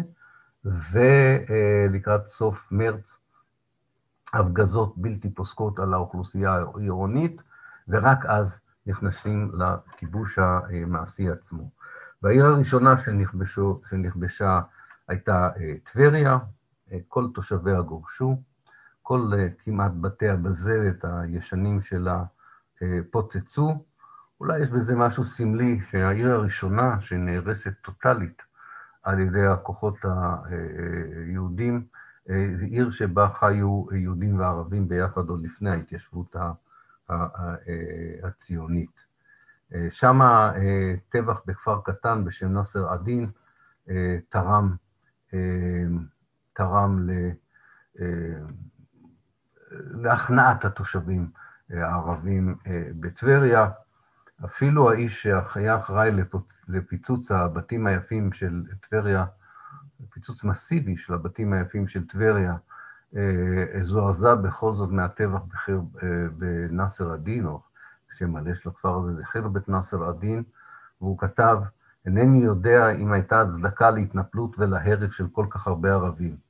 [0.65, 3.17] ולקראת סוף מרץ
[4.33, 7.43] הפגזות בלתי פוסקות על האוכלוסייה העירונית,
[7.87, 11.69] ורק אז נכנסים לכיבוש המעשי עצמו.
[12.23, 14.61] והעיר הראשונה שנכבשו, שנכבשה
[15.07, 16.39] הייתה אה, טבריה, אה,
[17.07, 18.41] כל תושביה גורשו,
[19.01, 22.23] כל אה, כמעט בתי הבזלת הישנים שלה
[23.11, 23.85] פוצצו.
[24.39, 28.41] אולי יש בזה משהו סמלי, שהעיר הראשונה שנהרסת טוטאלית
[29.03, 29.97] על ידי הכוחות
[30.45, 31.85] היהודים,
[32.53, 36.35] זו עיר שבה חיו יהודים וערבים ביחד עוד לפני ההתיישבות
[38.23, 39.05] הציונית.
[39.89, 40.19] שם
[41.09, 43.29] טבח בכפר קטן בשם נאסר א-דין
[44.29, 44.75] תרם,
[46.57, 47.09] תרם
[49.91, 51.29] להכנעת התושבים
[51.69, 52.55] הערבים
[52.99, 53.69] בטבריה.
[54.45, 56.11] אפילו האיש שהיה אחראי
[56.67, 59.25] לפיצוץ הבתים היפים של טבריה,
[60.09, 62.55] פיצוץ מסיבי של הבתים היפים של טבריה,
[63.81, 65.41] זועזע בכל זאת מהטבח
[66.37, 67.61] בנאסר א-דין, או
[68.13, 70.43] שם מלא של הכפר הזה זה חיר בית נאסר א-דין,
[71.01, 71.57] והוא כתב,
[72.05, 76.46] אינני יודע אם הייתה הצדקה להתנפלות ולהרג של כל כך הרבה ערבים.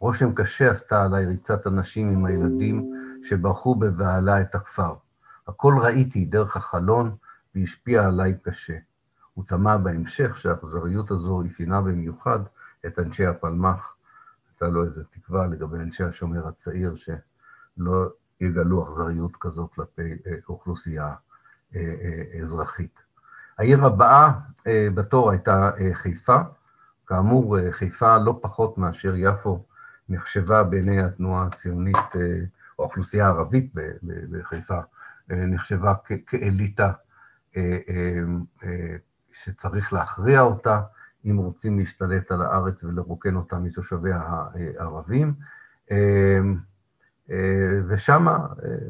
[0.00, 4.94] רושם קשה עשתה עליי ריצת הנשים עם הילדים שברחו בבהלה את הכפר.
[5.48, 7.16] הכל ראיתי דרך החלון
[7.54, 8.76] והשפיע עליי קשה.
[9.34, 12.38] הוא תמה בהמשך שהאכזריות הזו אפיינה במיוחד
[12.86, 13.96] את אנשי הפלמ"ח.
[14.48, 18.08] הייתה לו איזו תקווה לגבי אנשי השומר הצעיר שלא
[18.40, 21.14] יגלו אכזריות כזו כלפי אה, אוכלוסייה
[21.74, 23.00] אה, אה, אזרחית.
[23.58, 24.30] העיר הבאה
[24.94, 26.36] בתור הייתה חיפה.
[27.06, 29.64] כאמור, חיפה לא פחות מאשר יפו
[30.08, 31.96] נחשבה בעיני התנועה הציונית,
[32.78, 33.74] או האוכלוסייה הערבית
[34.30, 34.80] בחיפה,
[35.28, 35.94] נחשבה
[36.26, 36.92] כאליטה
[39.32, 40.80] שצריך להכריע אותה
[41.30, 45.34] אם רוצים להשתלט על הארץ ולרוקן אותה מתושביה הערבים.
[45.90, 46.38] אה,
[47.30, 47.80] אה,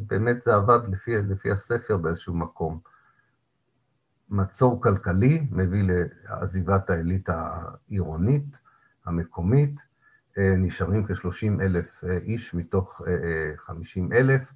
[0.06, 2.78] באמת זה עבד לפי, לפי הספר באיזשהו מקום.
[4.30, 5.82] מצור כלכלי מביא
[6.24, 8.58] לעזיבת האליטה העירונית,
[9.04, 9.82] המקומית, אה,
[10.38, 13.02] נשארים כ-30 אלף איש מתוך
[13.56, 14.52] 50 אלף,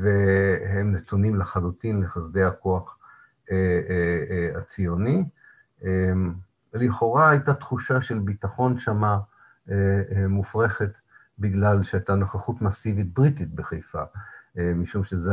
[0.00, 2.98] והם נתונים לחלוטין לחסדי הכוח
[4.56, 5.24] הציוני.
[6.74, 9.18] לכאורה הייתה תחושה של ביטחון שמה
[10.28, 10.90] מופרכת
[11.38, 14.02] בגלל שהייתה נוכחות מסיבית בריטית בחיפה,
[14.58, 15.32] אה, משום שזו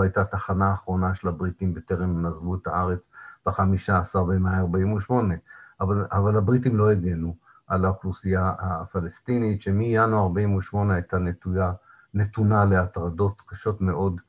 [0.00, 3.08] הייתה התחנה האחרונה של הבריטים בטרם הם עזבו את הארץ
[3.46, 5.34] ב-15 במאי 48',
[5.80, 7.36] אבל, אבל הבריטים לא הגנו
[7.70, 11.72] על האוכלוסייה הפלסטינית, שמינואר 48' הייתה נטויה,
[12.14, 14.20] נתונה להטרדות קשות מאוד,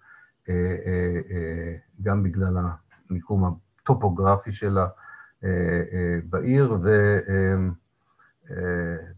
[0.49, 0.53] אה,
[0.85, 2.57] אה, גם בגלל
[3.09, 4.87] המיקום הטופוגרפי שלה
[6.29, 6.77] בעיר,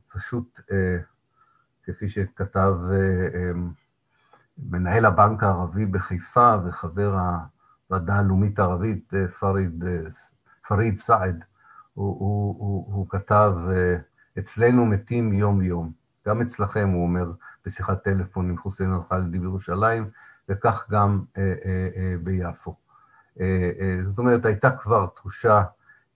[0.09, 0.59] ופשוט
[1.83, 3.51] כפי שכתב אה,
[4.57, 7.17] מנהל הבנק הערבי בחיפה וחבר
[7.89, 10.09] הוועדה הלאומית הערבית, אה, פריד, אה,
[10.67, 11.43] פריד סעד,
[11.93, 13.53] הוא, הוא, הוא, הוא כתב,
[14.39, 15.91] אצלנו מתים יום-יום.
[16.28, 17.32] גם אצלכם, הוא אומר,
[17.65, 20.10] בשיחת טלפון עם חוסיין אל-חאלדי בירושלים,
[20.50, 22.76] וכך גם אה, אה, אה, ביפו.
[23.39, 25.63] אה, אה, זאת אומרת, הייתה כבר תחושה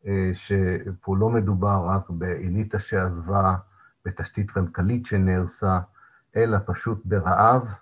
[0.07, 3.55] אה, שפה לא מדובר רק באליטה שעזבה
[4.05, 5.79] בתשתית כלכלית שנהרסה,
[6.35, 7.73] אלא פשוט ברעב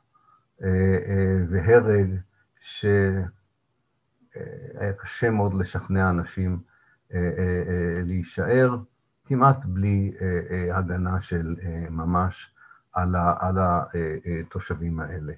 [0.64, 0.68] אה,
[1.08, 2.16] אה, והרג
[2.60, 3.26] שהיה
[4.98, 6.60] קשה מאוד לשכנע אנשים
[7.14, 7.20] אה,
[8.08, 8.78] להישאר,
[9.26, 10.14] כמעט בלי
[10.74, 11.56] הגנה של
[11.90, 12.52] ממש
[12.94, 13.16] על
[13.58, 15.34] התושבים האלה.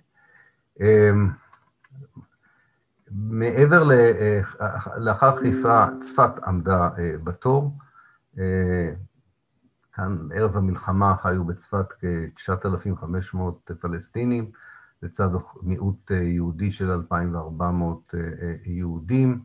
[3.12, 3.92] מעבר ל...
[4.98, 6.90] לאחר חיפה, צפת עמדה
[7.24, 7.78] בתור.
[9.98, 14.52] כאן ערב המלחמה חיו בצפת כ-9,500 פלסטינים,
[15.04, 15.30] לצד
[15.62, 19.42] מיעוט אה, יהודי של 2,400 אה, אה, יהודים.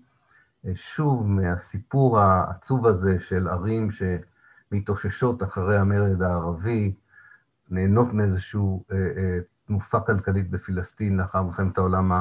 [0.74, 3.90] שוב, מהסיפור העצוב הזה של ערים
[4.72, 6.94] שמתאוששות אחרי המרד הערבי,
[7.70, 8.60] נהנות מאיזושהי
[9.66, 12.12] תנופה כלכלית בפלסטין לאחר מלחמת העולם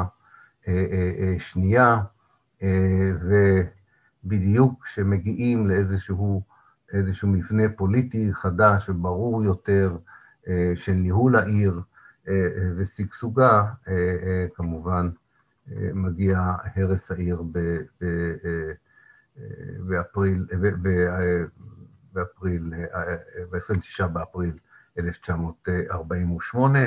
[1.36, 2.02] השנייה,
[4.24, 6.44] ובדיוק כשמגיעים לאיזשהו
[6.94, 9.98] איזשהו מבנה פוליטי חדש וברור יותר
[10.48, 11.82] אה, של ניהול העיר
[12.28, 13.64] אה, אה, ושגשוגה,
[14.56, 15.10] כמובן
[15.94, 17.44] מגיע הרס העיר
[19.80, 20.46] באפריל,
[22.14, 22.74] באפריל,
[23.52, 24.58] ב-26 באפריל
[25.00, 26.80] 1948.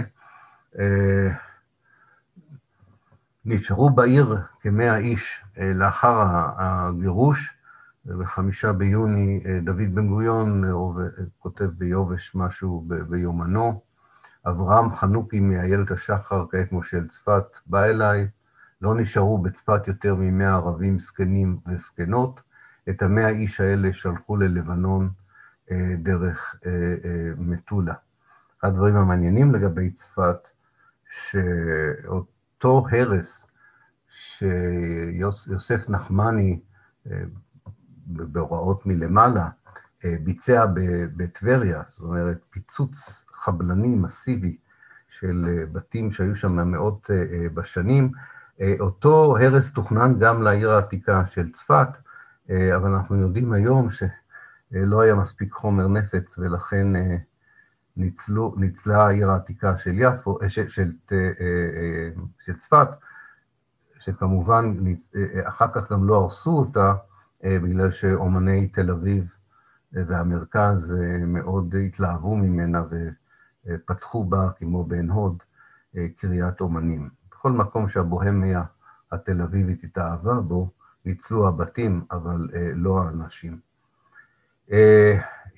[3.45, 6.23] נשארו בעיר כמאה איש לאחר
[6.57, 7.57] הגירוש,
[8.07, 10.65] בחמישה ביוני דוד בן גוריון
[11.39, 13.83] כותב ביובש משהו ביומנו.
[14.47, 18.29] אברהם חנוכי מאיילת השחר, כעת מושל צפת, בא אליי,
[18.83, 22.41] לא נשארו בצפת יותר ממאה ערבים זקנים וזקנות,
[22.91, 25.11] את המאה איש האלה שלחו ללבנון
[25.71, 27.95] אה, דרך אה, אה, מטולה.
[28.61, 30.49] אחד הדברים המעניינים לגבי צפת,
[31.11, 33.47] שאותו הרס
[34.09, 36.61] שיוסף נחמני,
[37.11, 37.23] אה,
[38.07, 39.49] בהוראות מלמעלה,
[40.05, 40.67] אה, ביצע
[41.17, 44.57] בטבריה, זאת אומרת, פיצוץ חבלני מסיבי
[45.09, 48.13] של אה, בתים שהיו שם מאות אה, בשנים,
[48.81, 51.89] אותו הרס תוכנן גם לעיר העתיקה של צפת,
[52.51, 56.87] אבל אנחנו יודעים היום שלא היה מספיק חומר נפץ, ולכן
[57.97, 60.93] ניצלו, ניצלה העיר העתיקה של יפו, של, של,
[62.41, 62.89] של צפת,
[64.01, 64.75] שכמובן
[65.45, 66.95] אחר כך גם לא הרסו אותה,
[67.45, 69.29] אה, בגלל שאומני תל אביב
[69.97, 72.83] אה, והמרכז אה, מאוד התלהבו ממנה
[73.67, 75.43] ופתחו בה, כמו בעין הוד,
[76.17, 77.09] קריית אומנים.
[77.31, 78.63] בכל מקום שהבוהמיה
[79.13, 80.71] התל אביבית התאהבה בו,
[81.05, 83.59] ניצלו הבתים, אבל לא האנשים.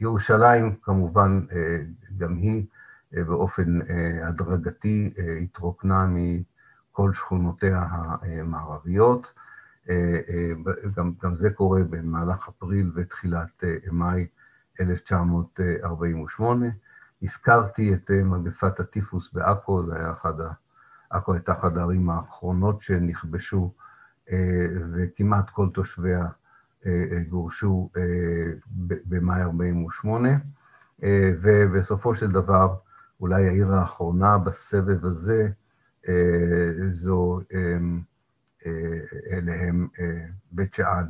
[0.01, 1.47] ירושלים, כמובן,
[2.19, 2.67] גם היא
[3.13, 3.79] באופן
[4.23, 9.33] הדרגתי התרוקנה מכל שכונותיה המערביות.
[9.91, 10.53] אה, אה,
[10.97, 14.27] גם, גם זה קורה במהלך אפריל ותחילת אה, מאי
[14.81, 16.67] 1948.
[17.23, 20.53] הזכרתי את מגפת הטיפוס בעכו, זה היה אחד ה...
[21.11, 23.73] עכו הייתה אחת הערים האחרונות שנכבשו,
[24.93, 26.27] וכמעט כל תושביה
[27.29, 27.91] גורשו
[28.81, 30.29] במאי 48',
[31.43, 32.77] ובסופו של דבר,
[33.21, 35.49] אולי העיר האחרונה בסבב הזה,
[36.91, 37.41] זו
[39.33, 41.07] אלה הם אה, בית שאן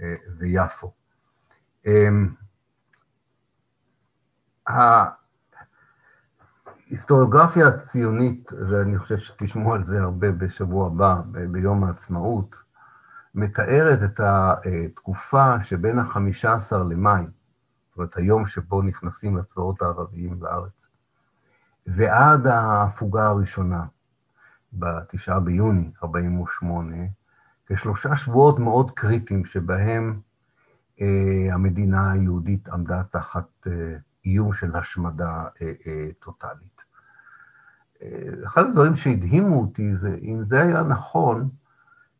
[0.00, 0.92] אה, ויפו.
[6.88, 11.20] ההיסטוריוגרפיה הציונית, ואני חושב שתשמעו על זה הרבה בשבוע הבא,
[11.50, 12.56] ביום העצמאות,
[13.34, 17.22] מתארת את התקופה שבין ה-15 למאי,
[17.88, 20.86] זאת אומרת, היום שבו נכנסים לצבאות הערביים בארץ,
[21.86, 23.84] ועד ההפוגה הראשונה,
[24.72, 26.96] בתשעה ביוני 48',
[27.66, 30.20] כשלושה שבועות מאוד קריטיים שבהם
[31.00, 36.77] אה, המדינה היהודית עמדה תחת אה, איום של השמדה אה, אה, טוטאלית.
[38.02, 38.08] אה,
[38.46, 41.48] אחד הדברים שהדהימו אותי זה אם זה היה נכון,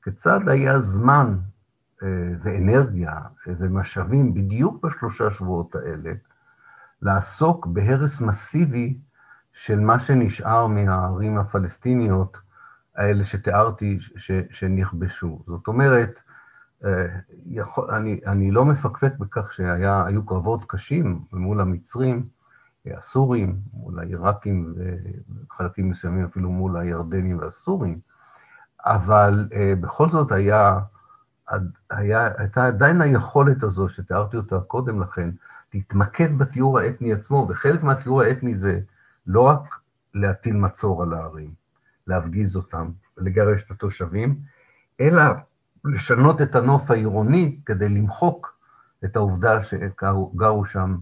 [0.03, 1.38] כיצד היה זמן
[2.03, 2.09] אה,
[2.43, 6.12] ואנרגיה ומשאבים בדיוק בשלושה שבועות האלה
[7.03, 8.99] לעסוק בהרס מסיבי
[9.53, 12.38] של מה שנשאר מהערים הפלסטיניות
[12.97, 13.99] האלה שתיארתי
[14.51, 15.43] שנכבשו.
[15.47, 16.21] זאת אומרת,
[16.85, 17.07] אה,
[17.47, 22.29] יכול, אני, אני לא מפקפק בכך שהיו קרבות קשים מול המצרים,
[22.96, 24.74] הסורים, מול העיראקים
[25.46, 28.01] וחלקים מסוימים אפילו מול הירדנים והסורים,
[28.85, 30.79] אבל uh, בכל זאת היה,
[31.90, 35.31] היה, הייתה עדיין היכולת הזו, שתיארתי אותה קודם לכן,
[35.74, 38.81] להתמקד בתיאור האתני עצמו, וחלק מהתיאור האתני זה
[39.27, 39.61] לא רק
[40.14, 41.51] להטיל מצור על הערים,
[42.07, 44.40] להפגיז אותם, לגרש את התושבים,
[45.01, 45.22] אלא
[45.85, 48.59] לשנות את הנוף העירוני כדי למחוק
[49.05, 50.96] את העובדה שגרו שם אה, אה, אה,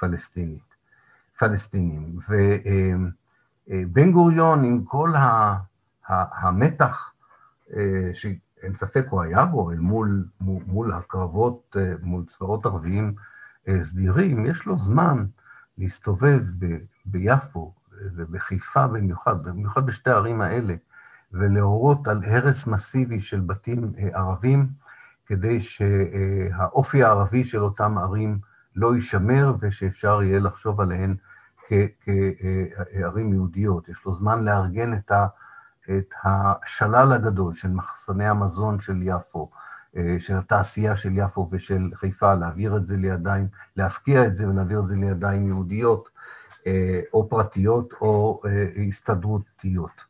[0.00, 0.74] פלסטינית,
[1.38, 2.18] פלסטינים.
[2.28, 5.12] ובן גוריון, עם כל
[6.08, 7.12] המתח
[8.12, 13.14] שאין ספק הוא היה בו, אל מול, מול הקרבות, מול צבאות ערביים
[13.82, 15.26] סדירים, יש לו זמן
[15.78, 17.74] להסתובב ב, ביפו
[18.16, 20.74] ובחיפה במיוחד, במיוחד בשתי הערים האלה,
[21.32, 24.68] ולהורות על הרס מסיבי של בתים אה, ערבים,
[25.26, 28.38] כדי שהאופי הערבי של אותם ערים
[28.78, 31.16] לא יישמר ושאפשר יהיה לחשוב עליהן
[32.00, 33.88] כערים יהודיות.
[33.88, 35.26] יש לו זמן לארגן את, ה,
[35.90, 39.50] את השלל הגדול של מחסני המזון של יפו,
[39.96, 44.80] אה, של התעשייה של יפו ושל חיפה, להעביר את זה לידיים, להפקיע את זה ולהעביר
[44.80, 46.08] את זה לידיים יהודיות,
[46.66, 50.08] אה, או פרטיות או אה, הסתדרותיות.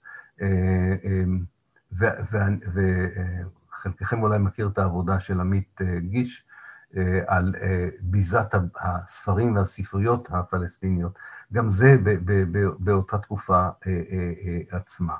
[3.72, 6.44] וחלקכם אולי מכיר את העבודה של עמית גיש
[7.26, 7.54] על
[8.00, 11.18] ביזת הספרים והספריות הפלסטיניות,
[11.52, 11.96] גם זה
[12.78, 13.68] באותה תקופה
[14.70, 15.14] עצמה.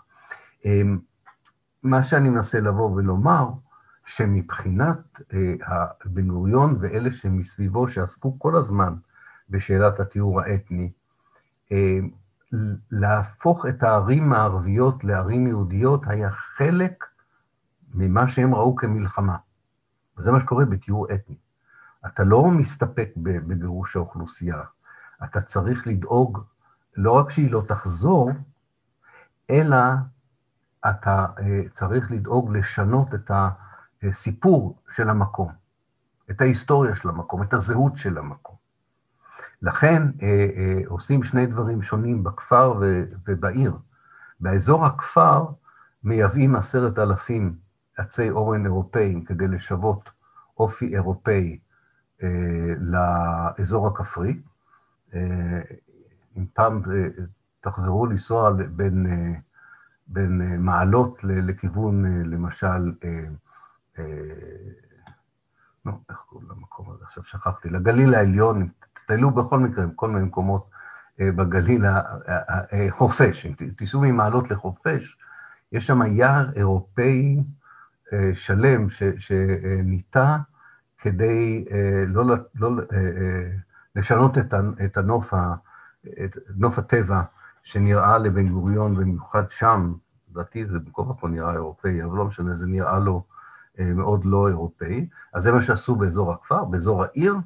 [1.83, 3.49] מה שאני מנסה לבוא ולומר,
[4.09, 8.95] שמבחינת אה, בן גוריון ואלה שמסביבו, שעסקו כל הזמן
[9.51, 10.93] בשאלת התיאור האתני,
[11.73, 11.99] אה,
[12.91, 17.05] להפוך את הערים הערביות לערים יהודיות היה חלק
[17.95, 19.37] ממה שהם ראו כמלחמה.
[20.19, 21.37] וזה מה שקורה בטיהור אתני.
[22.07, 24.63] אתה לא מסתפק בגירוש האוכלוסייה,
[25.25, 26.45] אתה צריך לדאוג
[26.97, 28.31] לא רק שהיא לא תחזור,
[29.51, 29.77] אלא
[30.89, 33.31] אתה אה, צריך לדאוג לשנות את
[34.03, 35.53] הסיפור של המקום,
[36.31, 38.57] את ההיסטוריה של המקום, את הזהות של המקום.
[39.63, 42.81] לכן אה, אה, עושים שני דברים שונים בכפר
[43.27, 43.77] ובעיר.
[44.41, 45.47] באזור הכפר
[46.05, 47.57] מייבאים עשרת אלפים
[47.97, 50.11] עצי אורן אירופאים כדי לשוות
[50.59, 51.59] אופי אירופאי
[52.79, 54.41] לאזור הכפרי.
[56.37, 56.83] אם פעם
[57.61, 59.07] תחזרו לנסוע בין
[60.09, 64.05] בין אה, מעלות לכיוון, אה, למשל, אה,
[65.85, 67.05] נו, איך קוראים למקום הזה?
[67.05, 70.71] עכשיו שכחתי, לגליל העליון, תטיילו בכל מקרה, כל מיני מקומות
[71.19, 71.85] בגליל,
[72.91, 75.19] חורפיש, אם תיסעו ממעלות לחורפיש,
[75.73, 77.43] יש שם יער אירופאי
[78.35, 78.87] שלם
[79.19, 80.37] שניטע
[80.99, 81.65] כדי
[82.07, 82.25] לא,
[82.55, 82.71] לא
[83.97, 84.39] לשנות
[84.85, 85.35] את הנוף,
[86.25, 87.23] את נוף הטבע
[87.63, 89.95] שנראה לבן גוריון, במיוחד שם,
[90.31, 93.25] לדעתי זה כה וכה נראה אירופאי, אבל לא משנה, זה נראה לו
[93.79, 95.09] אה, מאוד לא אירופאי.
[95.33, 97.37] אז זה מה שעשו באזור הכפר, באזור העיר,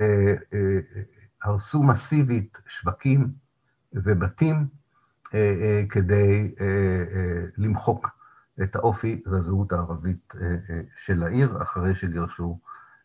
[0.00, 0.78] אה, אה,
[1.42, 3.28] הרסו מסיבית שווקים
[3.92, 4.66] ובתים
[5.34, 8.17] אה, אה, כדי אה, אה, למחוק
[8.62, 12.58] את האופי והזהות הערבית אה, אה, של העיר, אחרי שגירשו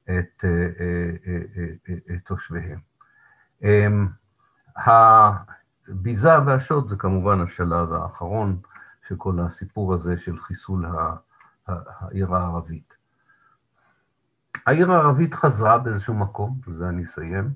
[0.04, 2.80] את, אה, תושביהם.
[4.78, 5.32] אה,
[5.88, 8.60] ביזה והשוד זה כמובן השלב האחרון
[9.08, 10.86] של כל הסיפור הזה של חיסול
[11.68, 12.93] העיר הערבית.
[14.66, 17.54] העיר הערבית חזרה באיזשהו מקום, בזה אני אסיים.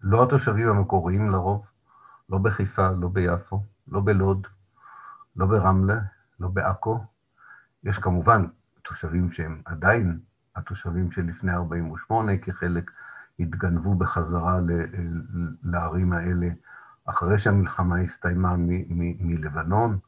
[0.00, 1.66] לא התושבים המקוריים לרוב,
[2.30, 4.46] לא בחיפה, לא ביפו, לא בלוד,
[5.36, 5.98] לא ברמלה,
[6.40, 7.04] לא בעכו.
[7.84, 8.46] יש כמובן
[8.82, 10.18] תושבים שהם עדיין
[10.56, 12.90] התושבים של לפני 48' כחלק
[13.40, 14.58] התגנבו בחזרה
[15.62, 16.48] לערים האלה
[17.04, 18.54] אחרי שהמלחמה הסתיימה
[19.20, 19.98] מלבנון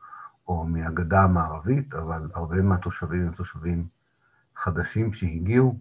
[0.48, 3.86] או מהגדה המערבית, אבל הרבה מהתושבים הם תושבים
[4.56, 5.78] חדשים שהגיעו,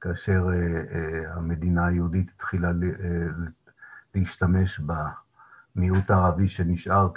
[0.00, 0.54] כאשר אה,
[0.94, 3.26] אה, המדינה היהודית התחילה אה,
[4.14, 4.80] להשתמש
[5.76, 7.08] במיעוט הערבי שנשאר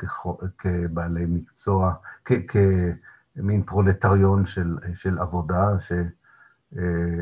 [0.57, 1.93] כבעלי מקצוע,
[2.25, 5.91] כמין פרולטריון של, של עבודה, ש...
[6.77, 7.19] אה,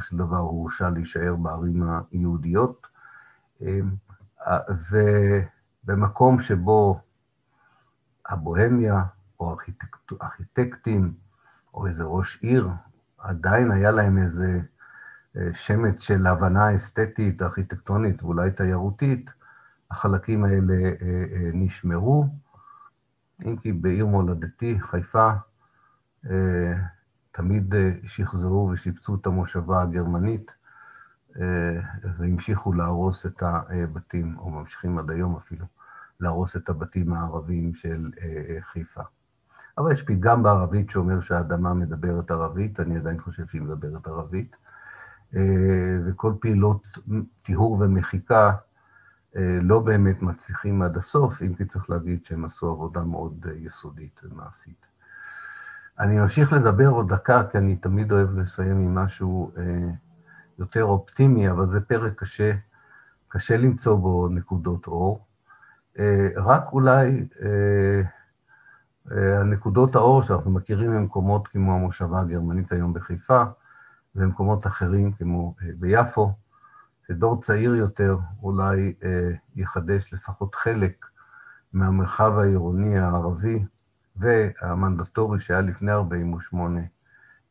[0.00, 1.82] של דבר הוא הורשה להישאר בערים
[2.12, 2.86] היהודיות.
[3.62, 3.80] אה,
[5.84, 7.00] ובמקום שבו
[8.26, 9.02] הבוהמיה,
[9.40, 11.14] או ארכיטקט, ארכיטקטים,
[11.74, 12.68] או איזה ראש עיר,
[13.18, 14.60] עדיין היה להם איזה
[15.36, 19.30] אה, שמץ של הבנה אסתטית, ארכיטקטונית ואולי תיירותית,
[19.90, 20.74] החלקים האלה
[21.52, 22.26] נשמרו,
[23.44, 25.30] אם כי בעיר מולדתי, חיפה,
[27.32, 30.50] תמיד אה, שחזרו ושיפצו את המושבה הגרמנית
[31.40, 31.80] אה,
[32.18, 35.66] והמשיכו להרוס את הבתים, או ממשיכים עד היום אפילו,
[36.20, 39.02] להרוס את הבתים הערביים של אה, חיפה.
[39.78, 44.56] אבל יש פתגם בערבית שאומר שהאדמה מדברת ערבית, אני עדיין חושב שהיא מדברת ערבית,
[46.06, 46.82] וכל פעילות
[47.42, 48.52] טיהור ומחיקה
[49.62, 54.86] לא באמת מצליחים עד הסוף, אם כי צריך להגיד שהם עשו עבודה מאוד יסודית ומעשית.
[56.00, 59.90] אני אמשיך לדבר עוד דקה, כי אני תמיד אוהב לסיים עם משהו אה,
[60.58, 62.52] יותר אופטימי, אבל זה פרק קשה,
[63.28, 65.26] קשה למצוא בו נקודות אור.
[65.98, 68.02] אה, רק אולי אה,
[69.12, 73.42] אה, נקודות האור שאנחנו מכירים ממקומות כמו המושבה הגרמנית היום בחיפה,
[74.14, 76.32] ומקומות אחרים כמו אה, ביפו,
[77.10, 81.06] שדור צעיר יותר אולי אה, יחדש לפחות חלק
[81.72, 83.64] מהמרחב העירוני הערבי,
[84.16, 86.80] והמנדטורי שהיה לפני 48'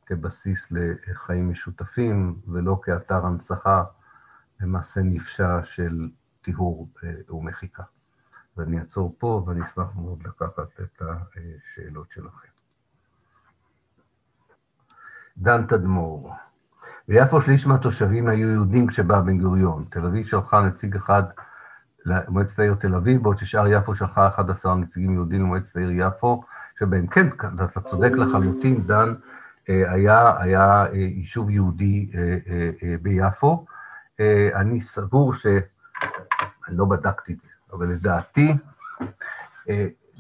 [0.05, 3.83] כבסיס לחיים משותפים, ולא כאתר הנצחה
[4.59, 6.09] למעשה נפשע של
[6.41, 7.83] טיהור אה, ומחיקה.
[8.57, 12.47] ואני אעצור פה, ואני אשמח מאוד לקחת את השאלות שלכם.
[15.37, 16.33] דן תדמור,
[17.09, 19.85] ביפו שליש מהתושבים היו יהודים כשבא בן גוריון.
[19.89, 21.23] תל אביב שלחה נציג אחד
[22.05, 26.43] למועצת העיר תל אביב, בעוד ששאר יפו שלחה 11 נציגים יהודים למועצת העיר יפו,
[26.79, 27.27] שבהם כן,
[27.65, 29.13] אתה צודק לחלוטין, דן,
[29.69, 33.65] אה, היה, היה אה, יישוב יהודי אה, ביפו.
[34.55, 35.45] אני סבור ש...
[36.67, 38.55] אני לא בדקתי את זה, אבל לדעתי,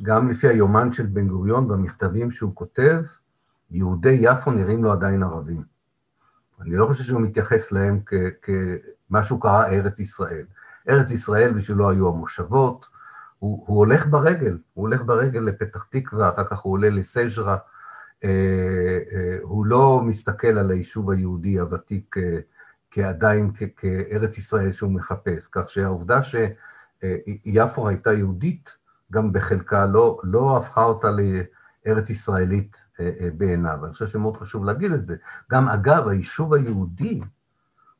[0.01, 3.01] גם לפי היומן של בן גוריון במכתבים שהוא כותב,
[3.71, 5.63] יהודי יפו נראים לו עדיין ערבים.
[6.61, 7.99] אני לא חושב שהוא מתייחס להם
[8.41, 10.45] כמשהו קרה ארץ ישראל,
[10.89, 12.85] ארץ ישראל בשבילו היו המושבות,
[13.39, 17.57] הוא, הוא הולך ברגל, הוא הולך ברגל לפתח תקווה, אחר כך הוא עולה לסז'רה,
[18.23, 22.39] אה, אה, הוא לא מסתכל על היישוב היהודי הוותיק אה,
[22.91, 28.77] כעדיין כארץ ישראל שהוא מחפש, כך שהעובדה שיפו הייתה יהודית,
[29.11, 31.09] גם בחלקה לא, לא הפכה אותה
[31.85, 32.83] לארץ ישראלית
[33.37, 33.85] בעיניו.
[33.85, 35.15] אני חושב שמאוד חשוב להגיד את זה.
[35.51, 37.21] גם אגב, היישוב היהודי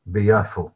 [0.05, 0.69] ביפו,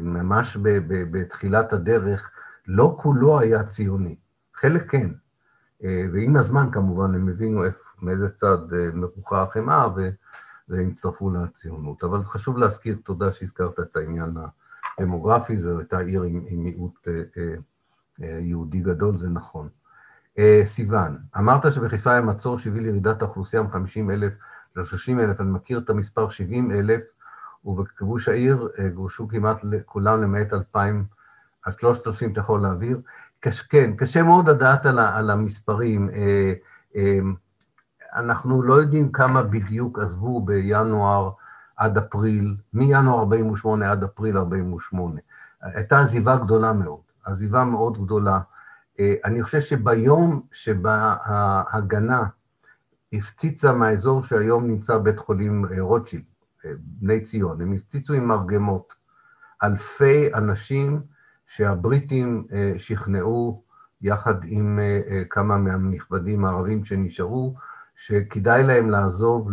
[0.00, 2.30] ממש בתחילת הדרך,
[2.66, 4.16] לא כולו היה ציוני,
[4.54, 5.10] חלק כן.
[5.82, 7.62] ועם הזמן כמובן הם הבינו
[8.02, 8.58] מאיזה צד
[8.94, 9.86] מרוחה החמאה
[10.68, 12.04] והם הצטרפו לציונות.
[12.04, 14.36] אבל חשוב להזכיר, תודה שהזכרת את העניין
[14.98, 17.54] הדמוגרפי, זו הייתה עיר עם, עם מיעוט אה, אה,
[18.22, 19.68] אה, יהודי גדול, זה נכון.
[20.64, 24.32] סיוון, אמרת שבחיפה היה מצור שהביא לירידת האוכלוסייה מ-50 אלף
[24.76, 27.02] ל-30 אלף, אני מכיר את המספר 70 אלף,
[27.64, 31.04] ובכיבוש העיר גורשו כמעט כולם למעט 2,000
[31.62, 33.00] עד 3,000, אתה יכול להעביר.
[33.40, 36.10] קש, כן, קשה מאוד לדעת על, על המספרים.
[38.14, 41.30] אנחנו לא יודעים כמה בדיוק עזבו בינואר
[41.76, 45.20] עד אפריל, מינואר 48' עד אפריל 48'.
[45.62, 48.40] הייתה עזיבה גדולה מאוד, עזיבה מאוד גדולה.
[48.98, 52.22] אה, אני חושב שביום שבה ההגנה
[53.12, 56.24] הפציצה מהאזור שהיום נמצא בית חולים אה, רוטשילד,
[56.64, 58.94] אה, בני ציון, הם הפציצו עם מרגמות.
[59.62, 61.00] אלפי אנשים
[61.46, 63.62] שהבריטים שכנעו
[64.02, 64.78] יחד עם
[65.30, 67.54] כמה מהנכבדים הערבים שנשארו,
[67.96, 69.48] שכדאי להם לעזוב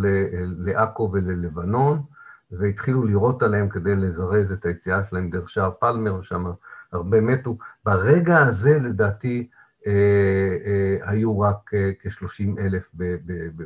[0.58, 2.02] לעכו וללבנון,
[2.52, 6.52] והתחילו לירות עליהם כדי לזרז את היציאה שלהם דרך שער פלמר, שם
[6.92, 7.58] הרבה מתו.
[7.86, 9.48] ברגע הזה, לדעתי,
[9.88, 9.92] אה,
[10.66, 12.92] אה, היו רק אה, כ-30 אלף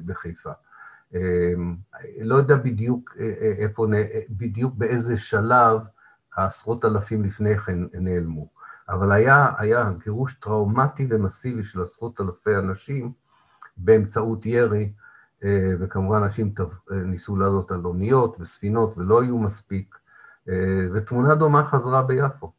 [0.06, 0.52] בחיפה.
[2.22, 3.16] לא יודע בדיוק
[3.60, 3.88] איפה,
[4.30, 5.80] בדיוק באיזה שלב
[6.36, 8.48] העשרות אלפים לפני כן נעלמו,
[8.90, 13.12] אבל היה, היה גירוש טראומטי ומסיבי של עשרות אלפי אנשים,
[13.78, 14.92] באמצעות ירי,
[15.44, 19.96] אה, וכמובן אנשים אה, ניסו לעלות על אוניות וספינות ולא היו מספיק,
[20.50, 22.52] אה, ותמונה דומה חזרה ביפו.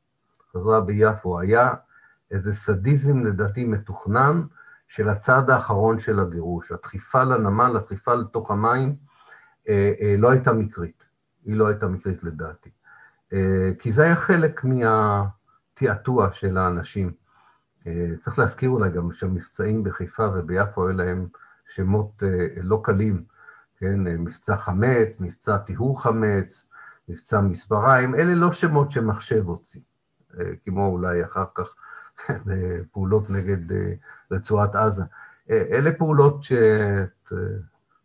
[0.57, 1.41] חזרה ביפו.
[1.41, 1.75] היה
[2.31, 4.43] איזה סדיזם לדעתי מתוכנן
[4.89, 6.73] של הצעד האחרון של הגירוש.
[6.73, 8.97] הדחיפה לנמל, הדחיפה לתוך המים,
[10.19, 11.05] לא הייתה מקרית.
[11.45, 12.71] היא לא הייתה מקרית לדעתי.
[13.79, 17.13] כי זה היה חלק מהתעתוע של האנשים.
[17.87, 21.29] אה, צריך להזכיר אולי גם שהמבצעים בחיפה וביפו היו להם
[21.75, 23.25] שמות אה, לא קלים,
[23.79, 26.69] כן, אה, מבצע חמץ, מבצע טיהור חמץ,
[27.09, 29.81] מבצע מספריים, אלה לא שמות שמחשב הוציא,
[30.65, 31.75] כמו אולי אחר כך
[32.93, 33.59] פעולות נגד
[34.31, 35.03] רצועת עזה.
[35.51, 36.45] אלה פעולות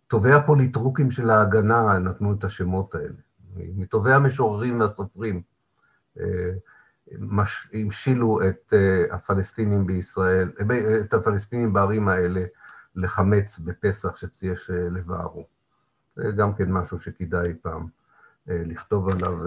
[0.08, 3.14] שטובי הפוליטרוקים של ההגנה נתנו את השמות האלה,
[3.56, 5.42] מטובי המשוררים והסופרים.
[7.20, 7.68] מש...
[7.74, 8.74] המשילו את
[9.12, 12.46] הפלסטינים בישראל, אה, את הפלסטינים בערים האלה
[12.96, 15.48] לחמץ בפסח שיש לבערו.
[16.16, 17.88] זה גם כן משהו שכדאי פעם
[18.48, 19.38] לכתוב עליו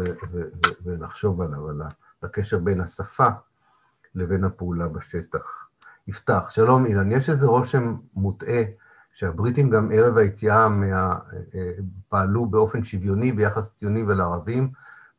[0.85, 1.83] ולחשוב עליו, על
[2.25, 3.29] הקשר בין השפה
[4.15, 5.67] לבין הפעולה בשטח.
[6.09, 8.63] יפתח, שלום אילן, יש איזה רושם מוטעה
[9.13, 11.19] שהבריטים גם ערב היציאה מה...
[12.09, 14.71] פעלו באופן שוויוני ביחס ציוני ולערבים,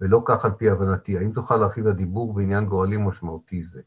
[0.01, 1.17] ולא כך על פי הבנתי.
[1.17, 3.81] האם תוכל להרחיב הדיבור בעניין גורלי משמעותי זה?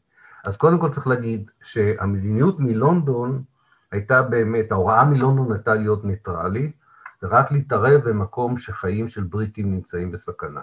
[0.45, 3.43] אז קודם כל צריך להגיד שהמדיניות מלונדון
[3.91, 6.75] הייתה באמת, ההוראה מלונדון הייתה להיות ניטרלית,
[7.23, 10.61] ורק להתערב במקום שחיים של בריטים נמצאים בסכנה.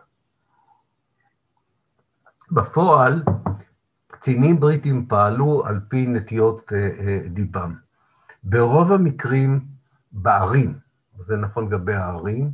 [2.52, 3.22] בפועל,
[4.06, 6.72] קצינים בריטים פעלו על פי נטיות
[7.30, 7.60] דיבם.
[7.60, 7.70] אה, אה,
[8.44, 9.60] ברוב המקרים
[10.12, 10.74] בערים,
[11.18, 12.50] זה נכון לגבי הערים,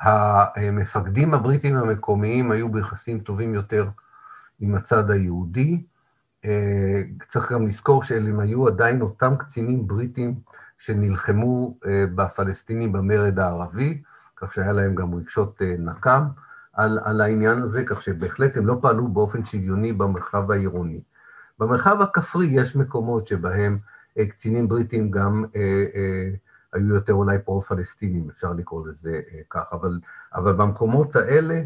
[0.00, 3.88] המפקדים הבריטים המקומיים היו ביחסים טובים יותר
[4.60, 5.84] עם הצד היהודי.
[6.44, 10.34] אה, צריך גם לזכור שאלה היו עדיין אותם קצינים בריטים
[10.78, 11.78] שנלחמו
[12.14, 14.02] בפלסטינים במרד הערבי,
[14.36, 16.22] כך שהיה להם גם רגשות נקם
[16.78, 21.00] על, על העניין הזה, כך שבהחלט הם לא פעלו באופן שוויוני במרחב העירוני.
[21.58, 23.78] במרחב הכפרי יש מקומות שבהם
[24.28, 26.30] קצינים בריטים גם אה, אה,
[26.72, 30.00] היו יותר אולי פרו-פלסטינים, אפשר לקרוא לזה אה, כך, אבל,
[30.34, 31.62] אבל במקומות האלה,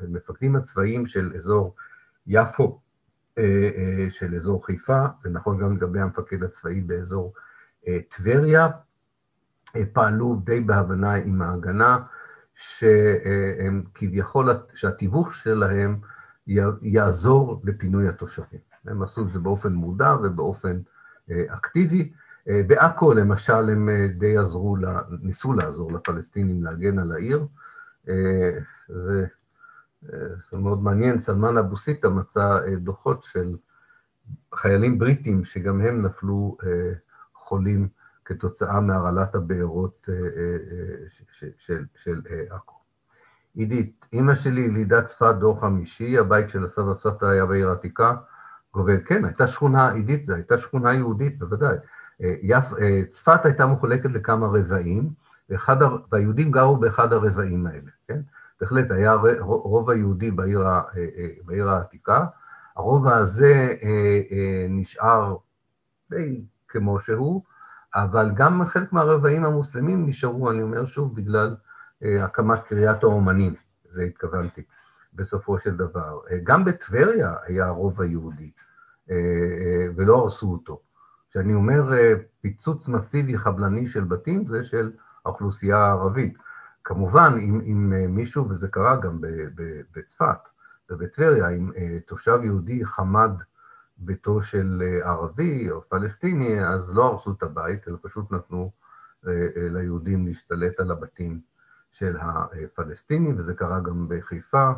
[0.00, 1.74] המפקדים הצבאיים של אזור
[2.26, 2.80] יפו,
[3.38, 3.42] אה,
[3.76, 7.34] אה, של אזור חיפה, זה נכון גם לגבי המפקד הצבאי באזור
[8.08, 8.68] טבריה,
[9.92, 11.98] פעלו די בהבנה עם ההגנה,
[12.54, 15.98] שהם כביכול, שהתיווך שלהם
[16.82, 18.60] יעזור לפינוי התושבים.
[18.84, 20.80] הם עשו את זה באופן מודע ובאופן
[21.30, 22.12] אקטיבי,
[22.48, 24.76] אה, בעכו למשל הם אה, די עזרו,
[25.20, 27.46] ניסו לעזור לפלסטינים להגן על העיר,
[28.08, 28.58] אה,
[30.50, 33.56] זה מאוד מעניין, סלמן אבו סיטה מצא דוחות של
[34.54, 36.56] חיילים בריטים שגם הם נפלו
[37.34, 37.88] חולים
[38.24, 40.08] כתוצאה מהרעלת הבארות
[41.94, 42.20] של
[42.50, 42.74] עכו.
[43.54, 48.16] עידית, אימא שלי ילידת צפת דור חמישי, הבית של הסבא וסבתא היה בעיר העתיקה,
[48.74, 51.76] גובל, כן, הייתה שכונה, עידית, זו הייתה שכונה יהודית, בוודאי.
[52.20, 52.64] יפ,
[53.10, 55.10] צפת הייתה מחולקת לכמה רבעים,
[55.50, 55.76] ואחד,
[56.12, 58.20] והיהודים גרו באחד הרבעים האלה, כן?
[58.60, 60.64] בהחלט היה רוב היהודי בעיר,
[61.44, 62.26] בעיר העתיקה,
[62.76, 63.74] הרובע הזה
[64.68, 65.36] נשאר
[66.10, 67.42] די כמו שהוא,
[67.94, 71.56] אבל גם חלק מהרבעים המוסלמים נשארו, אני אומר שוב, בגלל
[72.02, 73.54] הקמת קריית האומנים,
[73.92, 74.62] זה התכוונתי,
[75.14, 76.20] בסופו של דבר.
[76.44, 78.50] גם בטבריה היה רוב היהודי,
[79.96, 80.80] ולא הרסו אותו.
[81.30, 81.92] כשאני אומר
[82.40, 84.92] פיצוץ מסיבי חבלני של בתים, זה של
[85.24, 86.38] האוכלוסייה הערבית.
[86.84, 89.18] כמובן, אם, אם מישהו, וזה קרה גם
[89.96, 90.38] בצפת
[90.90, 91.70] ובטבריה, אם
[92.06, 93.30] תושב יהודי חמד
[93.96, 98.70] ביתו של ערבי או פלסטיני, אז לא הרסו את הבית, אלא פשוט נתנו
[99.56, 101.40] ליהודים להשתלט על הבתים
[101.90, 104.72] של הפלסטינים, וזה קרה גם בחיפה.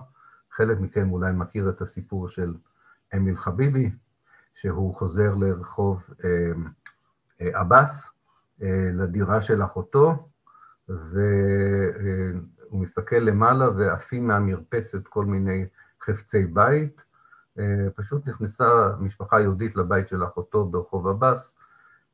[0.51, 2.55] חלק מכם אולי מכיר את הסיפור של
[3.17, 3.91] אמיל חביבי,
[4.55, 6.11] שהוא חוזר לרחוב
[7.41, 8.09] עבאס,
[8.93, 10.29] לדירה של אחותו,
[10.89, 11.21] והוא
[12.73, 15.67] מסתכל למעלה ועפים מהמרפסת כל מיני
[16.05, 17.03] חפצי בית.
[17.95, 21.57] פשוט נכנסה משפחה יהודית לבית של אחותו ברחוב עבאס,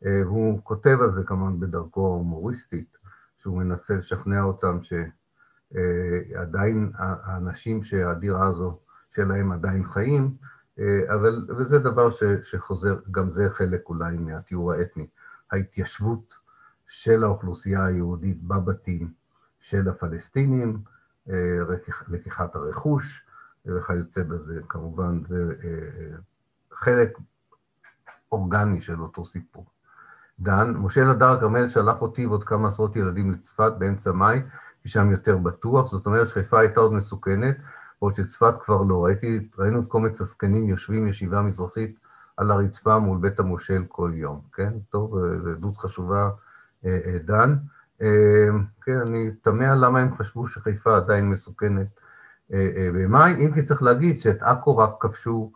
[0.03, 2.97] והוא כותב על זה כמובן בדרכו ההומוריסטית,
[3.38, 4.78] שהוא מנסה לשכנע אותם
[5.72, 8.78] שעדיין האנשים שהדירה הזו
[9.11, 10.36] שלהם עדיין חיים,
[11.14, 12.09] אבל, וזה דבר
[12.43, 15.07] שחוזר, גם זה חלק אולי מהתיאור האתני,
[15.53, 16.34] ההתיישבות
[16.88, 19.12] של האוכלוסייה היהודית בבתים
[19.61, 20.78] של הפלסטינים,
[22.09, 23.26] לקיחת הרכוש
[23.66, 24.60] וכיוצא בזה.
[24.68, 25.54] כמובן, זה
[26.72, 27.18] חלק
[28.32, 29.66] אורגני של אותו סיפור.
[30.40, 34.42] דן, משה נדר כרמל שלח אותי ועוד כמה עשרות ילדים לצפת באמצע מאי,
[34.82, 37.56] כי שם יותר בטוח, זאת אומרת שחיפה הייתה עוד מסוכנת,
[38.00, 39.04] בעוד שצפת כבר לא.
[39.04, 41.98] ראיתי, ראינו את קומץ הזקנים יושבים ישיבה מזרחית
[42.36, 44.72] על הרצפה מול בית המושל כל יום, כן?
[44.90, 46.30] טוב, זו עדות חשובה
[47.24, 47.56] דן.
[48.82, 51.86] כן, אני תמה למה הם חשבו שחיפה עדיין מסוכנת
[52.94, 55.53] במאי, אם כי צריך להגיד שאת עכו רק כבשו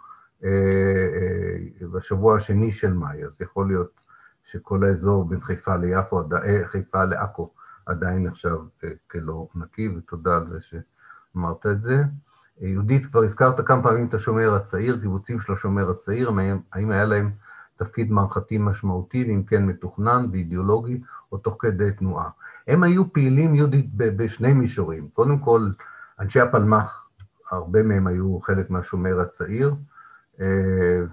[1.93, 3.91] בשבוע השני של מאי, אז יכול להיות
[4.45, 6.23] שכל האזור בין חיפה ליפו,
[6.65, 7.51] חיפה לעכו,
[7.87, 8.57] עדיין נחשב
[9.11, 12.03] כלא נקי, ותודה על זה שאמרת את זה.
[12.61, 16.33] יהודית, כבר הזכרת כמה פעמים את השומר הצעיר, קיבוצים של השומר הצעיר,
[16.73, 17.31] האם היה להם
[17.77, 21.01] תפקיד מערכתי משמעותי, ואם כן מתוכנן ואידיאולוגי,
[21.33, 22.29] או תוך כדי תנועה.
[22.69, 25.09] הם היו פעילים יהודית בשני מישורים.
[25.13, 25.71] קודם כל,
[26.21, 27.09] אנשי הפלמ"ח,
[27.51, 29.75] הרבה מהם היו חלק מהשומר הצעיר,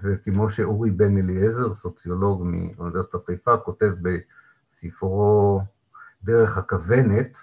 [0.02, 5.62] וכמו שאורי בן אליעזר, סוציולוג מאוניברסיטת חיפה, כותב בספרו
[6.22, 7.36] דרך הכוונת,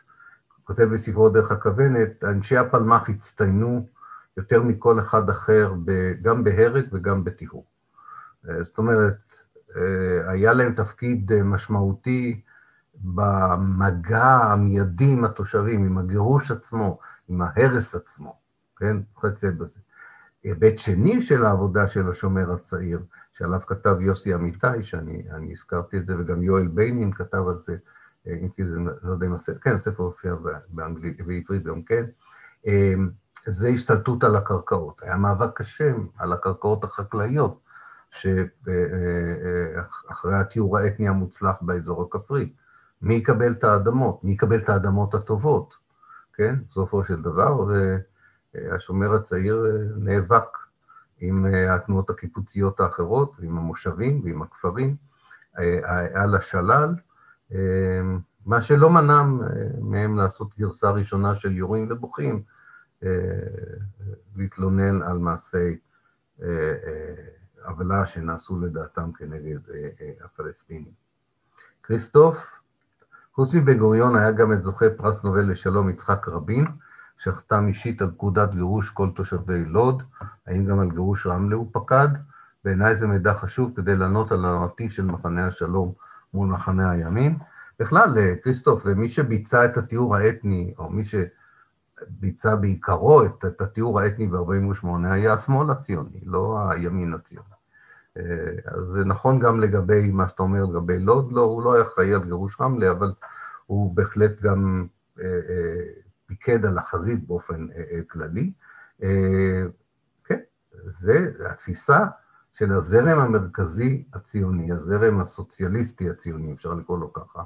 [0.63, 3.87] כותב בספרו דרך הכוונת, אנשי הפלמ"ח הצטיינו
[4.37, 5.73] יותר מכל אחד אחר,
[6.21, 7.65] גם בהרג וגם בטיהור.
[8.61, 9.17] זאת אומרת,
[10.27, 12.41] היה להם תפקיד משמעותי
[12.95, 16.99] במגע המיידי עם התושבים, עם הגירוש עצמו,
[17.31, 18.35] עם ההרס עצמו,
[18.77, 18.97] כן?
[19.17, 19.79] חצי בזה.
[20.43, 22.99] היבט שני של העבודה של השומר הצעיר,
[23.33, 27.75] שעליו כתב יוסי אמיתי, שאני הזכרתי את זה, וגם יואל ביינין כתב על זה,
[28.27, 30.35] אם כי זה, לא יודע אם הספר, כן, הספר הופיע
[30.69, 32.05] באנגלית, בעברית גם כן,
[33.45, 35.01] זה השתלטות על הקרקעות.
[35.03, 37.59] היה מאבק קשה על הקרקעות החקלאיות,
[38.11, 38.35] שאחרי
[40.35, 42.53] התיאור האתני המוצלח באזור הכפרי.
[43.01, 44.23] מי יקבל את האדמות?
[44.23, 45.81] מי יקבל את האדמות הטובות?
[46.41, 47.65] כן, בסופו של דבר,
[48.53, 49.65] והשומר הצעיר
[49.97, 50.57] נאבק
[51.17, 54.95] עם התנועות הקיבוציות האחרות, ועם המושבים ועם הכפרים,
[56.13, 56.95] על השלל,
[58.45, 59.23] מה שלא מנע
[59.81, 62.43] מהם לעשות גרסה ראשונה של יורים ובוכים,
[64.35, 65.77] להתלונן על מעשי
[67.65, 69.59] עוולה שנעשו לדעתם כנגד
[70.23, 70.93] הפלסטינים.
[71.83, 72.60] כריסטוף,
[73.35, 76.65] חוץ מבן גוריון היה גם את זוכה פרס נובל לשלום יצחק רבין,
[77.17, 80.03] שחתם אישית על פקודת גירוש כל תושבי לוד,
[80.47, 82.07] האם גם על גירוש רמלה הוא פקד?
[82.63, 85.93] בעיניי זה מידע חשוב כדי לענות על הנרטיב של מחנה השלום
[86.33, 87.37] מול מחנה הימין.
[87.79, 94.27] בכלל, כריסטוף, מי שביצע את התיאור האתני, או מי שביצע בעיקרו את, את התיאור האתני
[94.27, 97.60] ב-48' היה השמאל הציוני, לא הימין הציוני.
[98.65, 102.13] אז זה נכון גם לגבי מה שאתה אומר לגבי לוד, לא, הוא לא היה אחראי
[102.13, 103.13] על גירוש רמלה, אבל
[103.65, 104.87] הוא בהחלט גם
[106.25, 107.67] פיקד על החזית באופן
[108.09, 108.51] כללי.
[110.25, 110.39] כן,
[110.99, 112.05] זה התפיסה
[112.53, 117.43] של הזרם המרכזי הציוני, הזרם הסוציאליסטי הציוני, אפשר לקרוא לו ככה,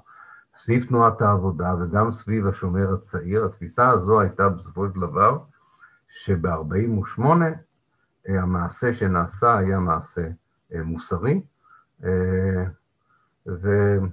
[0.58, 5.40] סביב תנועת העבודה וגם סביב השומר הצעיר, התפיסה הזו הייתה בסופו של דבר
[6.08, 7.22] שב-48'
[8.28, 10.28] המעשה שנעשה היה מעשה
[10.74, 11.42] מוסרי,
[13.46, 14.10] והם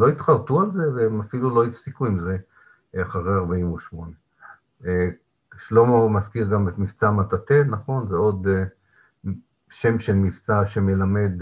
[0.00, 2.36] לא התחרטו על זה והם אפילו לא הפסיקו עם זה
[3.02, 4.12] אחרי 48'.
[5.56, 8.08] שלמה מזכיר גם את מבצע מטאטא, נכון?
[8.08, 8.46] זה עוד
[9.70, 11.32] שם של מבצע שמלמד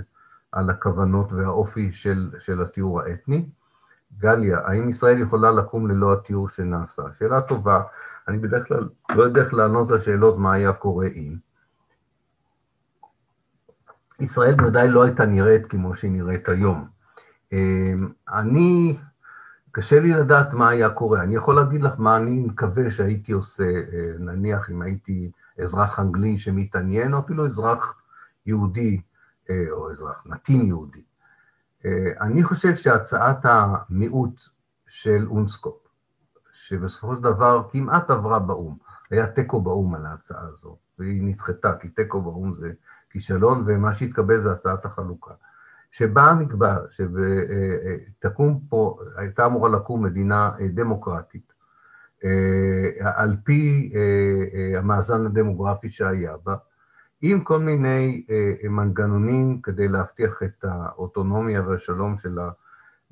[0.52, 3.48] על הכוונות והאופי של, של התיאור האתני.
[4.18, 7.02] גליה, האם ישראל יכולה לקום ללא התיאור שנעשה?
[7.18, 7.82] שאלה טובה.
[8.28, 11.36] אני בדרך כלל לא יודע איך לענות לשאלות מה היה קורה אם.
[14.20, 16.88] ישראל בוודאי לא הייתה נראית כמו שהיא נראית היום.
[18.28, 18.98] אני,
[19.72, 21.22] קשה לי לדעת מה היה קורה.
[21.22, 23.64] אני יכול להגיד לך מה אני מקווה שהייתי עושה,
[24.18, 25.30] נניח אם הייתי
[25.62, 28.02] אזרח אנגלי שמתעניין, או אפילו אזרח
[28.46, 29.00] יהודי,
[29.70, 31.02] או אזרח נתין יהודי.
[32.20, 34.40] אני חושב שהצעת המיעוט
[34.88, 35.76] של אונסקופ,
[36.52, 38.76] שבסופו של דבר כמעט עברה באו"ם,
[39.10, 42.72] היה תיקו באו"ם על ההצעה הזו, והיא נדחתה, כי תיקו באו"ם זה
[43.10, 45.34] כישלון, ומה שהתקבל זה הצעת החלוקה.
[45.90, 51.52] שבה נקבע שתקום פה, הייתה אמורה לקום מדינה דמוקרטית,
[53.00, 53.92] על פי
[54.76, 56.56] המאזן הדמוגרפי שהיה בה,
[57.22, 58.26] עם כל מיני
[58.70, 62.38] מנגנונים כדי להבטיח את האוטונומיה והשלום של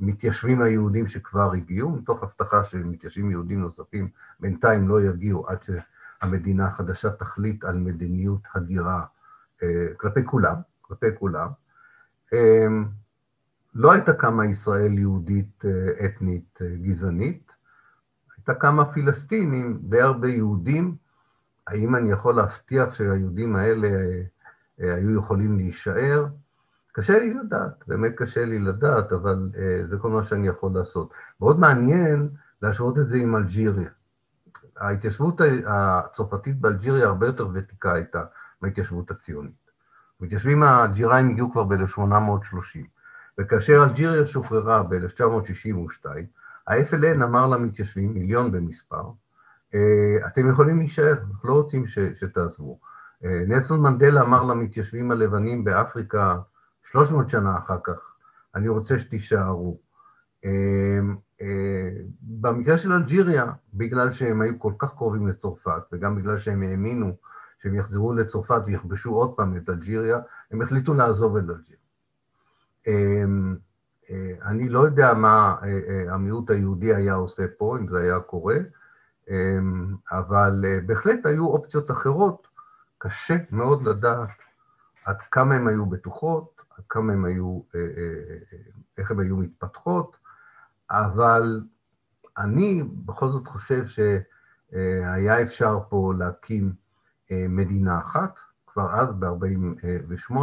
[0.00, 4.08] המתיישבים היהודים שכבר הגיעו, מתוך הבטחה שמתיישבים יהודים נוספים
[4.40, 5.58] בינתיים לא יגיעו עד
[6.24, 9.04] שהמדינה החדשה תחליט על מדיניות הגירה
[9.96, 11.48] כלפי כולם, כלפי כולם.
[13.74, 15.64] לא הייתה קמה ישראל יהודית
[16.04, 17.52] אתנית גזענית,
[18.36, 20.96] הייתה קמה פילסטינים, די הרבה יהודים,
[21.66, 23.88] האם אני יכול להבטיח שהיהודים האלה
[24.78, 26.26] היו יכולים להישאר?
[26.92, 29.50] קשה לי לדעת, באמת קשה לי לדעת, אבל
[29.84, 31.12] זה כל מה שאני יכול לעשות.
[31.40, 32.28] מאוד מעניין
[32.62, 33.90] להשוות את זה עם אלג'יריה.
[34.76, 38.24] ההתיישבות הצרפתית באלג'יריה הרבה יותר ותיקה הייתה
[38.62, 39.70] מההתיישבות הציונית.
[40.20, 42.78] המתיישבים האלג'יראים הגיעו כבר ב-1830,
[43.38, 46.06] וכאשר אלג'יריה שוחררה ב-1962,
[46.66, 49.02] ה-FLN אמר למתיישבים, מיליון במספר,
[50.26, 52.78] אתם יכולים להישאר, אנחנו לא רוצים ש, שתעזבו.
[53.22, 56.38] נלסון מנדלה אמר למתיישבים הלבנים באפריקה
[56.90, 58.14] 300 שנה אחר כך,
[58.54, 59.78] אני רוצה שתישארו.
[62.22, 67.16] במקרה של אלג'יריה, בגלל שהם היו כל כך קרובים לצרפת, וגם בגלל שהם האמינו
[67.58, 70.18] שהם יחזרו לצרפת ויכבשו עוד פעם את אלג'יריה,
[70.50, 71.78] הם החליטו לעזוב את אלג'יריה.
[74.42, 75.56] אני לא יודע מה
[76.08, 78.56] המיעוט היהודי היה עושה פה, אם זה היה קורה,
[80.10, 82.48] אבל בהחלט היו אופציות אחרות,
[82.98, 84.28] קשה מאוד לדעת
[85.04, 87.60] עד כמה הן היו בטוחות, עד כמה הן היו,
[88.98, 90.23] איך הן היו מתפתחות,
[90.90, 91.60] אבל
[92.38, 96.72] אני בכל זאת חושב שהיה אפשר פה להקים
[97.30, 100.34] מדינה אחת, כבר אז, ב-48',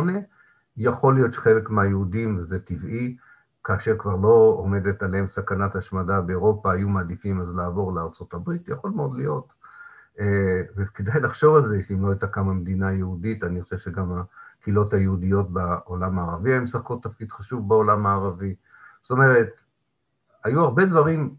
[0.78, 3.18] יכול להיות שחלק מהיהודים, וזה טבעי,
[3.64, 9.16] כאשר כבר לא עומדת עליהם סכנת השמדה באירופה, היו מעדיפים אז לעבור לארה"ב, יכול מאוד
[9.18, 9.54] להיות.
[10.76, 14.12] וכדאי לחשוב על זה, שאם לא הייתה קמה מדינה יהודית, אני חושב שגם
[14.60, 18.56] הקהילות היהודיות בעולם הערבי הן משחקות תפקיד חשוב בעולם הערבי.
[19.02, 19.61] זאת אומרת,
[20.44, 21.36] היו הרבה דברים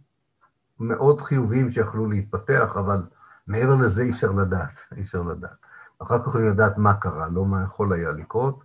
[0.80, 3.02] מאוד חיוביים שיכלו להתפתח, אבל
[3.46, 5.56] מעבר לזה אי אפשר לדעת, אי אפשר לדעת.
[5.98, 8.64] אחר כך יכולים לדעת מה קרה, לא מה יכול היה לקרות,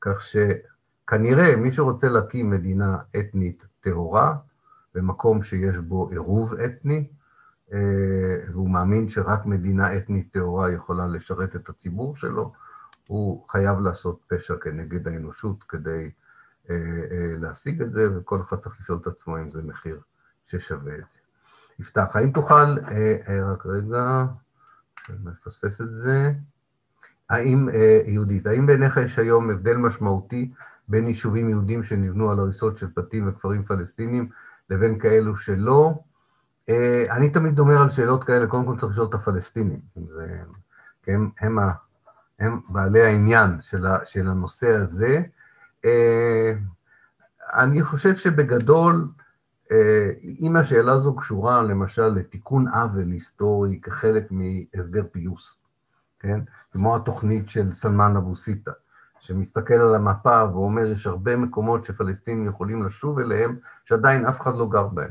[0.00, 4.36] כך שכנראה מי שרוצה להקים מדינה אתנית טהורה,
[4.94, 7.08] במקום שיש בו עירוב אתני,
[8.48, 12.52] והוא מאמין שרק מדינה אתנית טהורה יכולה לשרת את הציבור שלו,
[13.08, 16.10] הוא חייב לעשות פשע כנגד האנושות כדי
[17.40, 20.00] להשיג את זה, וכל אחד צריך לשאול את עצמו אם זה מחיר
[20.46, 21.16] ששווה את זה.
[21.78, 22.76] יפתח, האם תוכל,
[23.52, 24.24] רק רגע,
[25.08, 26.32] אני מפספס את זה,
[27.30, 27.68] האם,
[28.06, 30.52] יהודית, האם בעיניך יש היום הבדל משמעותי
[30.88, 34.28] בין יישובים יהודים שנבנו על הריסות של בתים וכפרים פלסטינים
[34.70, 35.94] לבין כאלו שלא?
[37.10, 40.38] אני תמיד אומר על שאלות כאלה, קודם כל צריך לשאול את הפלסטינים, זה,
[41.02, 41.58] כי הם, הם,
[42.38, 45.22] הם בעלי העניין של, ה, של הנושא הזה.
[47.54, 49.08] אני חושב שבגדול,
[50.40, 55.58] אם השאלה הזו קשורה למשל לתיקון עוול היסטורי כחלק מהסדר פיוס,
[56.20, 56.40] כן?
[56.72, 58.70] כמו התוכנית של סלמן אבו סיטה,
[59.20, 64.68] שמסתכל על המפה ואומר, יש הרבה מקומות שפלסטינים יכולים לשוב אליהם, שעדיין אף אחד לא
[64.68, 65.10] גר בהם.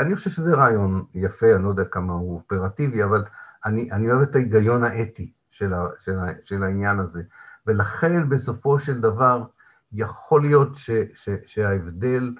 [0.00, 3.24] אני חושב שזה רעיון יפה, אני לא יודע כמה הוא אופרטיבי, אבל
[3.64, 7.22] אני, אני אוהב את ההיגיון האתי של, ה, של, ה, של העניין הזה,
[7.66, 9.44] ולכן בסופו של דבר
[9.92, 12.34] יכול להיות ש, ש, שההבדל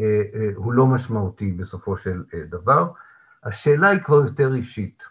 [0.00, 2.92] אה, אה, הוא לא משמעותי בסופו של אה, דבר.
[3.44, 5.02] השאלה היא כבר יותר אישית.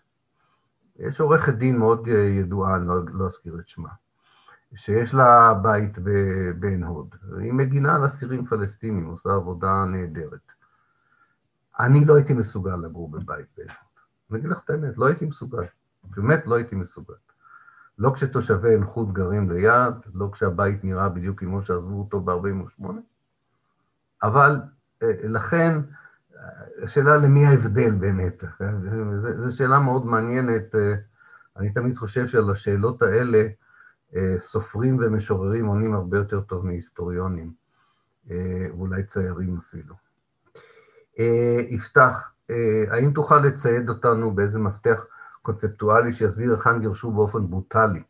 [0.95, 3.89] יש עורכת דין מאוד ידועה, אני לא, לא אזכיר את שמה,
[4.75, 5.97] שיש לה בית
[6.59, 10.51] בעין הוד, היא מגינה על אסירים פלסטינים, עושה עבודה נהדרת.
[11.79, 13.99] אני לא הייתי מסוגל לגור בבית בעין הוד.
[14.31, 15.63] אני אגיד לך את האמת, לא הייתי מסוגל.
[16.03, 17.13] באמת לא הייתי מסוגל.
[17.97, 22.85] לא כשתושבי עין חוד גרים ליד, לא כשהבית נראה בדיוק כמו שעזבו אותו ב-48',
[24.23, 24.61] אבל
[25.03, 25.79] אה, לכן,
[26.83, 28.43] השאלה למי ההבדל באמת,
[29.37, 30.75] זו שאלה מאוד מעניינת.
[30.75, 30.93] אה,
[31.57, 33.47] אני תמיד חושב שעל השאלות האלה
[34.15, 37.51] אה, סופרים ומשוררים עונים הרבה יותר טוב מהיסטוריונים,
[38.27, 39.95] ואולי ציירים אפילו.
[41.69, 42.31] יפתח,
[42.89, 45.05] האם תוכל לצייד אותנו באיזה מפתח
[45.45, 48.03] קונספטואלי שיסביר היכן גירשו באופן ברוטלי,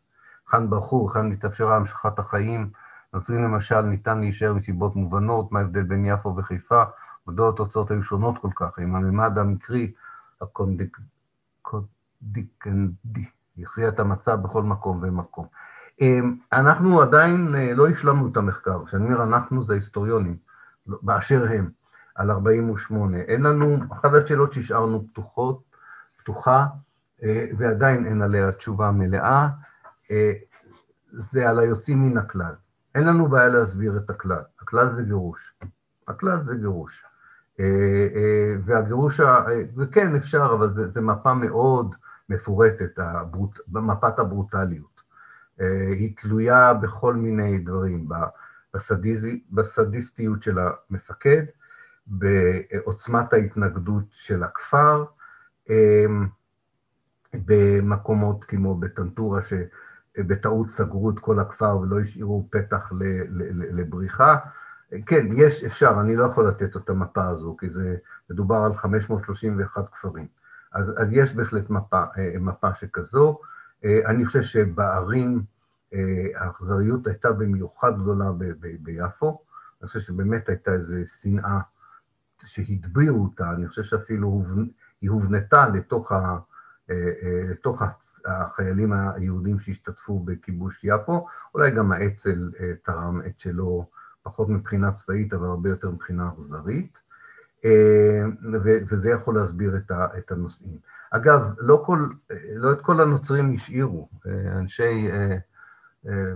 [0.46, 2.70] היכן ברחו, היכן מתאפשרה המשכת החיים,
[3.14, 6.82] נוצרים למשל ניתן להישאר מסיבות מובנות, מה ההבדל בין יפו וחיפה,
[7.26, 9.92] מדוע התוצאות היו שונות כל כך, עם הממד המקרי
[10.40, 13.24] הקונדיקנדי,
[13.56, 15.46] יכריע את המצב בכל מקום ומקום.
[16.00, 20.36] אמ, אנחנו עדיין אה, לא השלמנו את המחקר, כשאני אומר אנחנו זה היסטוריונים,
[20.86, 21.70] באשר הם,
[22.14, 23.18] על 48.
[23.18, 25.62] אין לנו, אחת השאלות שהשארנו פתוחות,
[26.16, 26.66] פתוחה,
[27.58, 29.48] ועדיין אין עליה תשובה מלאה,
[30.10, 30.32] אה,
[31.08, 32.54] זה על היוצאים מן הכלל.
[32.94, 34.42] אין לנו בעיה להסביר את הכלל.
[34.60, 35.54] הכלל זה גירוש.
[36.08, 37.04] הכלל זה גירוש.
[37.60, 39.20] אה, אה, והגירוש,
[39.76, 41.94] וכן אפשר, אבל זה, מפה מאוד
[42.28, 45.00] מפורטת, הברוט, מפת הברוטליות.
[45.60, 48.08] אה, היא תלויה בכל מיני דברים,
[48.74, 51.42] בסדיזי, בסדיסטיות של המפקד,
[52.06, 55.04] בעוצמת ההתנגדות של הכפר,
[57.44, 59.40] במקומות כמו בטנטורה,
[60.18, 62.92] בטעות סגרו את כל הכפר ולא השאירו פתח
[63.72, 64.36] לבריחה.
[65.06, 67.96] כן, יש, אפשר, אני לא יכול לתת את המפה הזו, כי זה
[68.30, 70.26] מדובר על 531 כפרים.
[70.72, 73.40] אז, אז יש בהחלט מפה, אה, מפה שכזו.
[73.84, 75.42] אה, אני חושב שבערים
[75.94, 79.40] אה, האכזריות הייתה במיוחד גדולה ב, ב, ביפו.
[79.80, 81.60] אני חושב שבאמת הייתה איזו שנאה
[82.44, 84.42] שהדבירו אותה, אני חושב שאפילו
[85.00, 86.38] היא הובנתה לתוך ה...
[87.50, 87.82] לתוך
[88.24, 93.86] החיילים היהודים שהשתתפו בכיבוש יפו, אולי גם האצ"ל אה, תרם את שלו,
[94.22, 96.98] פחות מבחינה צבאית, אבל הרבה יותר מבחינה אכזרית,
[97.64, 98.24] אה,
[98.62, 100.78] וזה יכול להסביר את הנושאים.
[101.10, 102.08] אגב, לא, כל,
[102.54, 105.08] לא את כל הנוצרים השאירו, אה, אנשי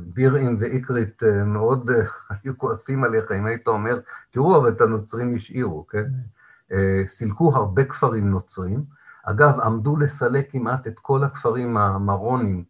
[0.01, 1.91] בירעם ואיקרית מאוד
[2.31, 6.07] היו כועסים עליך אם היית אומר, תראו, אבל את הנוצרים השאירו, כן?
[7.07, 8.85] סילקו הרבה כפרים נוצרים,
[9.25, 12.65] אגב, עמדו לסלק כמעט את כל הכפרים המרונים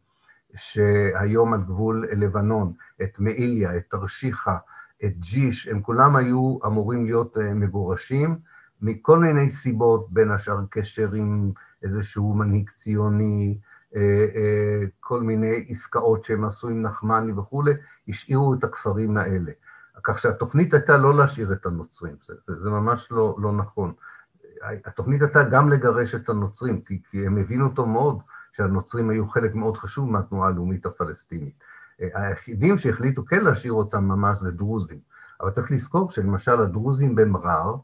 [0.56, 2.72] שהיום על גבול לבנון,
[3.02, 4.56] את מעיליה, את תרשיחא,
[5.04, 8.38] את ג'יש, הם כולם היו אמורים להיות אה, מגורשים,
[8.82, 13.58] מכל מיני סיבות, בין השאר קשר עם איזשהו מנהיג ציוני,
[13.96, 14.00] אה,
[14.34, 17.72] אה, כל מיני עסקאות שהם עשו עם נחמני וכולי,
[18.08, 19.52] השאירו את הכפרים האלה.
[20.04, 23.92] כך שהתוכנית הייתה לא להשאיר את הנוצרים, זה, זה, זה ממש לא, לא נכון.
[24.62, 28.18] התוכנית הייתה גם לגרש את הנוצרים, כי, כי הם הבינו אותו מאוד,
[28.52, 31.54] שהנוצרים היו חלק מאוד חשוב מהתנועה הלאומית הפלסטינית.
[31.98, 34.98] היחידים שהחליטו כן להשאיר אותם ממש זה דרוזים.
[35.40, 37.74] אבל צריך לזכור שלמשל הדרוזים במרר,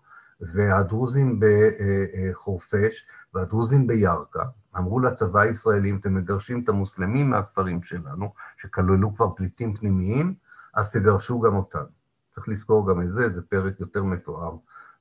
[0.40, 4.42] והדרוזים בחורפיש, והדרוזים בירכא,
[4.76, 10.34] אמרו לצבא הישראלי, אם אתם מגרשים את המוסלמים מהכפרים שלנו, שכללו כבר פליטים פנימיים,
[10.74, 11.86] אז תגרשו גם אותנו.
[12.34, 14.56] צריך לזכור גם את זה, זה פרק יותר מתואר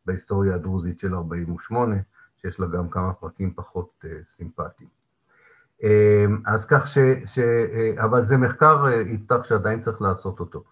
[0.06, 1.96] בהיסטוריה הדרוזית של 48',
[2.42, 4.90] שיש לה גם כמה פרקים פחות uh, סימפטיים.
[5.82, 5.86] Uh,
[6.46, 6.98] אז כך ש...
[7.26, 10.64] ש uh, אבל זה מחקר, uh, יפתח שעדיין צריך לעשות אותו,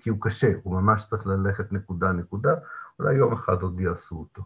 [0.00, 2.54] כי הוא קשה, הוא ממש צריך ללכת נקודה-נקודה,
[2.98, 4.42] אולי יום אחד עוד יעשו אותו.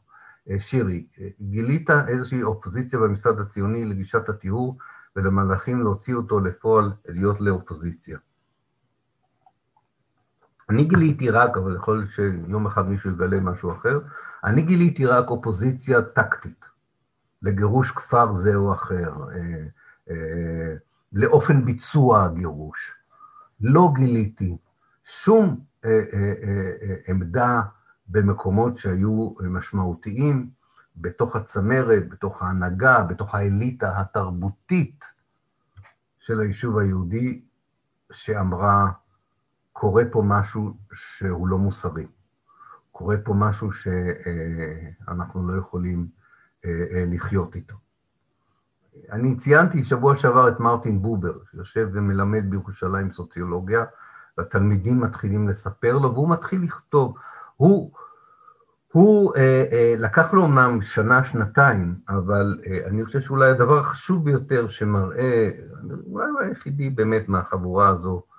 [0.59, 1.07] שירי,
[1.41, 4.79] גילית איזושהי אופוזיציה במשרד הציוני לגישת הטיהור
[5.17, 8.19] ולמהלכים להוציא אותו לפועל, להיות לאופוזיציה.
[10.71, 14.01] אני גיליתי רק, אבל יכול להיות שיום אחד מישהו יגלה משהו אחר,
[14.45, 16.65] אני גיליתי רק אופוזיציה טקטית
[17.43, 19.67] לגירוש כפר זה או אחר, אה,
[20.11, 20.75] אה,
[21.13, 22.97] לאופן ביצוע הגירוש.
[23.61, 24.57] לא גיליתי
[25.05, 26.01] שום אה,
[27.09, 27.61] עמדה
[28.09, 30.51] במקומות שהיו משמעותיים
[30.97, 35.05] בתוך הצמרת, בתוך ההנהגה, בתוך האליטה התרבותית
[36.19, 37.41] של היישוב היהודי,
[38.13, 38.91] שאמרה,
[39.81, 42.07] קורה פה משהו שהוא לא מוסרי.
[42.93, 46.07] קורה פה משהו שאנחנו לא יכולים
[46.65, 47.75] אה, אה, לחיות איתו.
[49.13, 53.85] אני ציינתי שבוע שעבר את מרטין בובר, שיושב ומלמד בירושלים סוציולוגיה,
[54.39, 57.15] והתלמידים מתחילים לספר לו, והוא מתחיל לכתוב.
[57.57, 57.93] הוא,
[58.93, 64.25] הוא אה, אה, לקח לו אמנם שנה, שנתיים, אבל אה, אני חושב שאולי הדבר החשוב
[64.25, 65.51] ביותר שמראה,
[66.07, 68.30] אולי הוא היחידי באמת מהחבורה הזו, ש,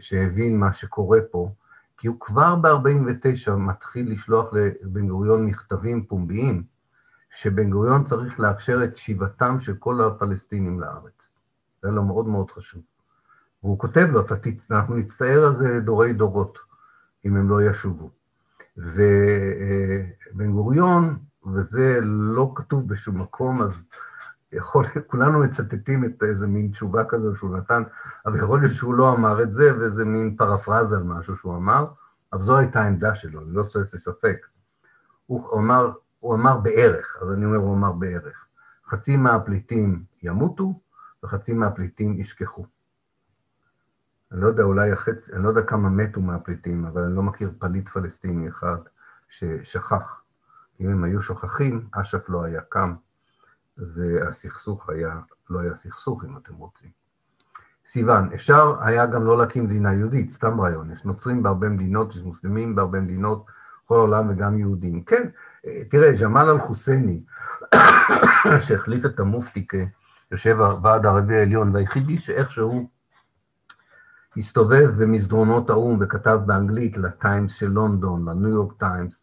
[0.00, 1.50] שהבין מה שקורה פה,
[1.96, 6.62] כי הוא כבר ב-49' מתחיל לשלוח לבן גוריון מכתבים פומביים,
[7.30, 11.28] שבן גוריון צריך לאפשר את שיבתם של כל הפלסטינים לארץ.
[11.82, 12.82] זה לו מאוד מאוד חשוב.
[13.62, 14.24] והוא כותב לו,
[14.70, 16.58] אנחנו נצטער על זה דורי דורות,
[17.24, 18.10] אם הם לא ישובו.
[18.76, 21.18] ובן גוריון,
[21.54, 23.88] וזה לא כתוב בשום מקום, אז
[24.52, 27.82] יכול, כולנו מצטטים את איזה מין תשובה כזו שהוא נתן,
[28.26, 31.86] אבל יכול להיות שהוא לא אמר את זה, וזה מין פרפרזה על משהו שהוא אמר,
[32.32, 34.46] אבל זו הייתה העמדה שלו, אני לא רוצה ספק.
[35.26, 38.46] הוא אמר, הוא אמר בערך, אז אני אומר, הוא אמר בערך.
[38.86, 40.80] חצי מהפליטים ימותו
[41.22, 42.66] וחצי מהפליטים ישכחו.
[44.32, 47.52] אני לא יודע, אולי החצי, אני לא יודע כמה מתו מהפליטים, אבל אני לא מכיר
[47.58, 48.76] פליט פלסטיני אחד
[49.28, 50.22] ששכח.
[50.80, 52.94] אם הם היו שוכחים, אש"ף לא היה קם,
[53.78, 55.20] והסכסוך היה,
[55.50, 56.90] לא היה סכסוך, אם אתם רוצים.
[57.86, 60.90] סיוון, אפשר היה גם לא להקים מדינה יהודית, סתם רעיון.
[60.92, 63.44] יש נוצרים בהרבה מדינות, יש מוסלמים בהרבה מדינות,
[63.84, 65.02] בכל העולם וגם יהודים.
[65.02, 65.28] כן,
[65.90, 67.20] תראה, ג'מאל אל-חוסייני,
[68.66, 69.66] שהחליף את המופתי
[70.30, 72.88] כיושב הוועד הערבי העליון, והיחידי שאיכשהו
[74.36, 79.22] הסתובב במסדרונות האו"ם וכתב באנגלית לטיימס של לונדון, לניו יורק טיימס,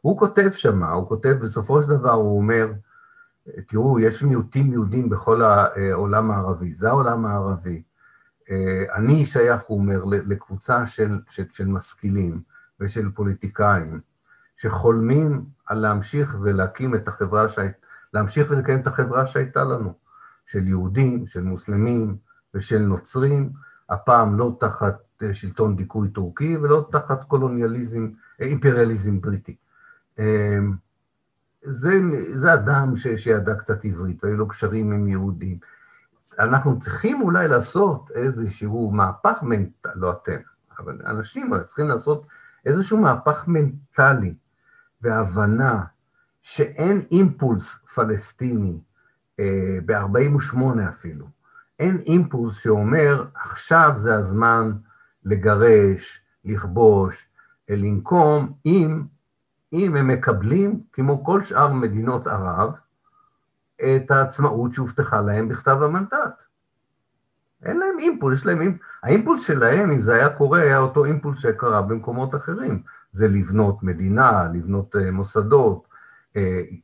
[0.00, 2.72] הוא כותב שמה, הוא כותב, בסופו של דבר הוא אומר,
[3.66, 7.82] תראו, יש מיעוטים יהודים בכל העולם הערבי, זה העולם הערבי.
[8.94, 12.40] אני שייך, הוא אומר, לקבוצה של, של, של משכילים
[12.80, 14.00] ושל פוליטיקאים,
[14.56, 17.68] שחולמים על להמשיך ולהקים את החברה, שהי...
[18.14, 19.94] להמשיך ולקיים את החברה שהייתה לנו,
[20.46, 22.16] של יהודים, של מוסלמים
[22.54, 23.50] ושל נוצרים,
[23.88, 28.08] הפעם לא תחת אה, שלטון דיכוי טורקי ולא תחת קולוניאליזם,
[28.40, 29.56] אה, אימפריאליזם בריטי.
[31.62, 32.00] זה,
[32.34, 35.58] זה אדם ש, שידע קצת עברית, והיו לו קשרים עם יהודים.
[36.38, 40.40] אנחנו צריכים אולי לעשות איזשהו מהפך מנטלי, לא אתם,
[40.78, 42.26] אבל אנשים צריכים לעשות
[42.66, 44.34] איזשהו מהפך מנטלי
[45.02, 45.84] והבנה
[46.42, 48.80] שאין אימפולס פלסטיני,
[49.40, 51.26] אה, ב-48 אפילו,
[51.78, 54.72] אין אימפולס שאומר, עכשיו זה הזמן
[55.24, 57.28] לגרש, לכבוש,
[57.68, 59.02] לנקום, אם,
[59.72, 62.72] אם הם מקבלים, כמו כל שאר מדינות ערב,
[63.76, 66.42] את העצמאות שהובטחה להם בכתב המנדט.
[67.62, 68.82] אין להם אימפולס, יש להם אימפולס.
[69.02, 72.82] האימפולס שלהם, אם זה היה קורה, היה אותו אימפולס שקרה במקומות אחרים.
[73.12, 75.88] זה לבנות מדינה, לבנות uh, מוסדות,
[76.34, 76.36] uh,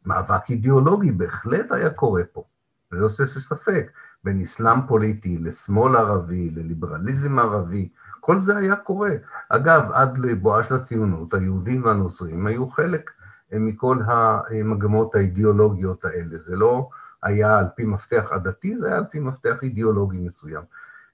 [0.06, 2.44] מאבק אידיאולוגי, בהחלט היה קורה פה.
[2.92, 3.90] אני לא עושה ספק.
[4.24, 7.88] בין אסלאם פוליטי לשמאל ערבי, לליברליזם ערבי,
[8.24, 9.10] כל זה היה קורה.
[9.48, 13.10] אגב, עד לבואה של הציונות, היהודים והנוצרים היו חלק
[13.52, 16.38] אה, מכל המגמות האידיאולוגיות האלה.
[16.38, 16.88] זה לא
[17.22, 20.62] היה על פי מפתח עדתי, זה היה על פי מפתח אידיאולוגי מסוים.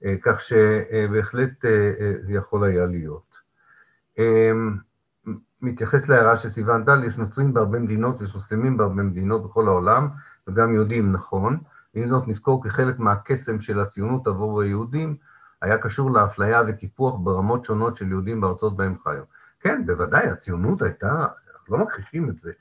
[0.05, 3.31] אה, כך שבהחלט אה, זה יכול היה להיות.
[5.63, 10.09] מתייחס להערה של סיוון טל, יש נוצרים בהרבה מדינות ויש מוסלמים בהרבה מדינות בכל העולם,
[10.49, 11.59] וגם יהודים, נכון.
[11.95, 15.17] עם זאת, נזכור כחלק מהקסם של הציונות עבור היהודים,
[15.63, 19.23] היה קשור לאפליה וקיפוח ברמות שונות של יהודים בארצות בהם חיו.
[19.61, 22.53] כן, בוודאי, הציונות הייתה, אנחנו לא מכחישים את זה,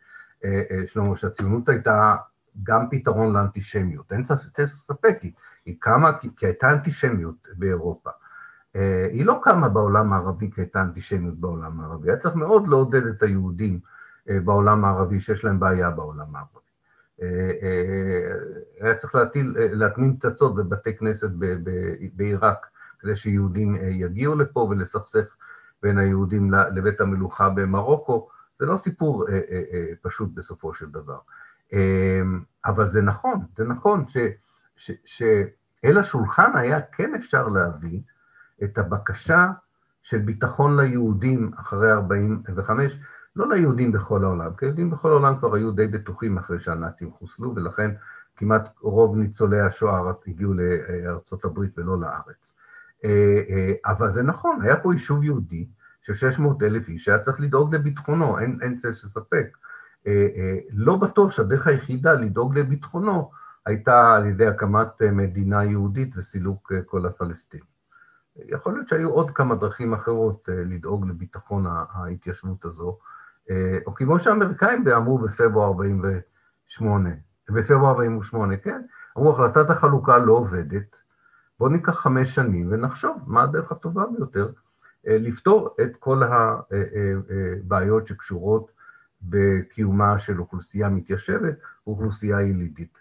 [0.46, 2.16] אה, אה, שלמה, שהציונות הייתה
[2.64, 4.12] גם פתרון לאנטישמיות.
[4.12, 4.24] אין
[4.66, 5.32] ספק, היא,
[5.66, 8.10] היא קמה כי, הייתה אנטישמיות באירופה.
[8.76, 12.10] אה, היא לא קמה בעולם הערבי כי הייתה אנטישמיות בעולם הערבי.
[12.10, 13.80] היה צריך מאוד לעודד את היהודים
[14.28, 16.60] בעולם הערבי שיש להם בעיה בעולם הערבי.
[18.80, 21.30] היה צריך להטיל, להטמין פצצות בבתי כנסת
[22.14, 22.68] בעיראק,
[23.00, 25.36] כדי שיהודים יגיעו לפה ולסכסך
[25.84, 28.30] בין היהודים לבית המלוכה במרוקו.
[28.60, 29.26] זה לא סיפור
[30.02, 31.20] פשוט בסופו של דבר.
[32.66, 34.06] אבל זה נכון, זה נכון
[35.06, 38.02] שאל השולחן היה כן אפשר להביא
[38.64, 39.48] את הבקשה
[40.04, 43.00] של ביטחון ליהודים אחרי 45',
[43.36, 47.56] לא ליהודים בכל העולם, כי היהודים בכל העולם כבר היו די בטוחים אחרי שהנאצים חוסלו,
[47.56, 47.92] ולכן
[48.36, 52.56] כמעט רוב ניצולי השואה הגיעו לארצות הברית ולא לארץ.
[53.06, 55.68] אה, אה, אבל זה נכון, היה פה יישוב יהודי
[56.02, 59.58] של 600 אלף איש, שהיה צריך לדאוג לביטחונו, אין, אין צל של ספק.
[60.08, 63.32] אה, לא בטוח שהדרך היחידה לדאוג לביטחונו
[63.66, 67.66] הייתה על ידי הקמת מדינה יהודית וסילוק כל הפלסטינים.
[68.36, 72.98] יכול להיות שהיו עוד כמה דרכים אחרות לדאוג לביטחון ההתיישבות הזו,
[73.86, 77.10] או כמו שהאמריקאים אמרו בפברואר 48',
[77.50, 78.82] בפברואר 48, כן.
[79.18, 80.96] אמרו, החלטת החלוקה לא עובדת,
[81.60, 84.50] בואו ניקח חמש שנים ונחשוב מה הדרך הטובה ביותר
[85.04, 88.72] לפתור את כל הבעיות שקשורות
[89.22, 91.56] בקיומה של אוכלוסייה מתיישבת
[91.88, 92.98] ואוכלוסייה ילידית.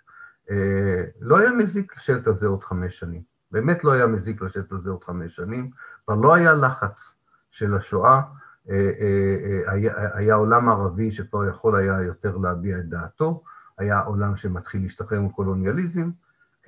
[1.20, 3.22] לא היה מזיק לשבת על זה עוד חמש שנים.
[3.52, 5.70] באמת לא היה מזיק לשבת על זה עוד חמש שנים,
[6.04, 7.14] כבר לא היה לחץ
[7.50, 8.20] של השואה,
[9.66, 13.42] היה, היה עולם ערבי שכבר יכול היה יותר להביע את דעתו,
[13.78, 16.10] היה עולם שמתחיל להשתחרר מקולוניאליזם,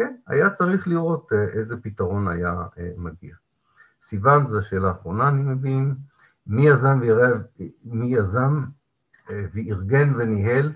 [0.00, 2.54] כן, היה צריך לראות איזה פתרון היה
[2.96, 3.34] מגיע.
[4.02, 5.94] סיוון, זו השאלה האחרונה, אני מבין,
[6.46, 7.42] מי יזם, וירב,
[7.84, 8.64] מי יזם
[9.28, 10.72] וארגן וניהל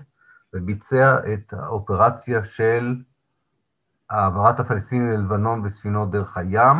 [0.53, 2.95] וביצע את האופרציה של
[4.09, 6.77] העברת הפלסטינים ללבנון בספינות דרך הים,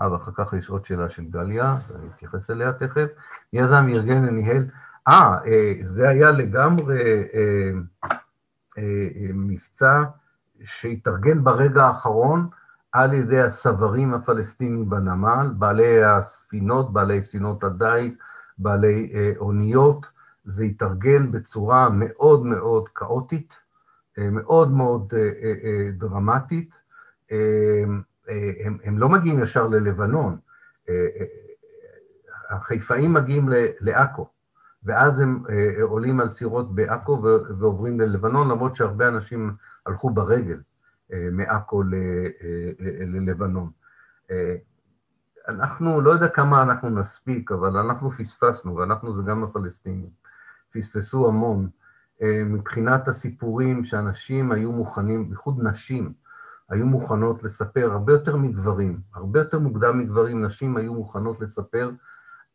[0.00, 3.08] אבל אחר כך יש עוד שאלה של גליה, אני אתייחס אליה תכף.
[3.52, 4.64] מי יזם וארגן וניהל,
[5.08, 5.38] אה,
[5.82, 7.70] זה היה לגמרי אה,
[8.78, 10.02] אה, מבצע
[10.64, 12.48] שהתארגן ברגע האחרון
[12.92, 18.14] על ידי הסברים הפלסטינים בנמל, בעלי הספינות, בעלי ספינות הדיג,
[18.58, 20.06] בעלי אוניות,
[20.44, 23.62] זה התארגן בצורה מאוד מאוד כאוטית,
[24.18, 25.14] מאוד מאוד
[25.92, 26.80] דרמטית.
[27.30, 30.36] הם, הם לא מגיעים ישר ללבנון,
[32.50, 33.48] החיפאים מגיעים
[33.80, 34.28] לעכו,
[34.84, 35.44] ואז הם
[35.82, 37.22] עולים על סירות בעכו
[37.58, 39.54] ועוברים ללבנון, למרות שהרבה אנשים
[39.86, 40.60] הלכו ברגל
[41.10, 41.82] מעכו
[43.06, 43.70] ללבנון.
[45.48, 50.10] אנחנו, לא יודע כמה אנחנו נספיק, אבל אנחנו פספסנו, ואנחנו זה גם הפלסטינים.
[50.72, 51.68] פספסו המון
[52.24, 56.12] מבחינת הסיפורים שאנשים היו מוכנים, בייחוד נשים,
[56.68, 61.90] היו מוכנות לספר, הרבה יותר מגברים, הרבה יותר מוקדם מגברים, נשים היו מוכנות לספר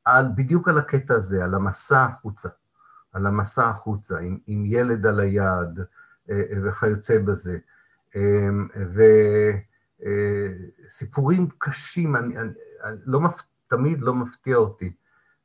[0.06, 2.50] על, בדיוק על הקטע הזה, על המסע החוצה,
[3.14, 5.80] על המסע החוצה, עם, עם ילד על היד
[6.64, 7.58] וכיוצא בזה.
[10.90, 12.50] וסיפורים קשים, אני, אני,
[13.06, 13.20] לא,
[13.68, 14.94] תמיד לא מפתיע אותי.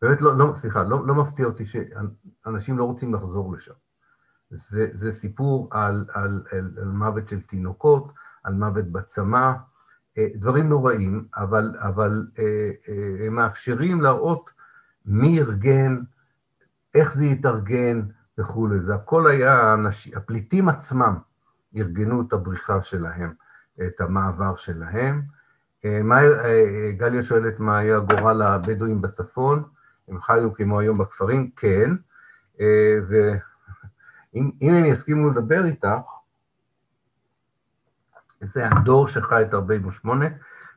[0.03, 3.73] באמת לא, לא סליחה, לא, לא מפתיע אותי שאנשים לא רוצים לחזור לשם.
[4.51, 8.13] זה, זה סיפור על, על, על, על מוות של תינוקות,
[8.45, 9.53] על מוות בצמא,
[10.19, 12.27] דברים נוראים, אבל, אבל
[13.27, 14.51] הם מאפשרים להראות
[15.07, 16.01] מי ארגן,
[16.95, 18.03] איך זה יתארגן
[18.43, 18.83] וכולי.
[18.83, 21.19] זה הכל היה, אנש, הפליטים עצמם
[21.77, 23.33] ארגנו את הבריחה שלהם,
[23.87, 25.23] את המעבר שלהם.
[25.85, 26.21] מה,
[26.97, 29.63] גליה שואלת מה היה גורל הבדואים בצפון.
[30.09, 31.91] הם חיו כמו היום בכפרים, כן,
[33.09, 35.89] ואם הם יסכימו לדבר איתך,
[38.41, 40.27] זה הדור שחי את 48,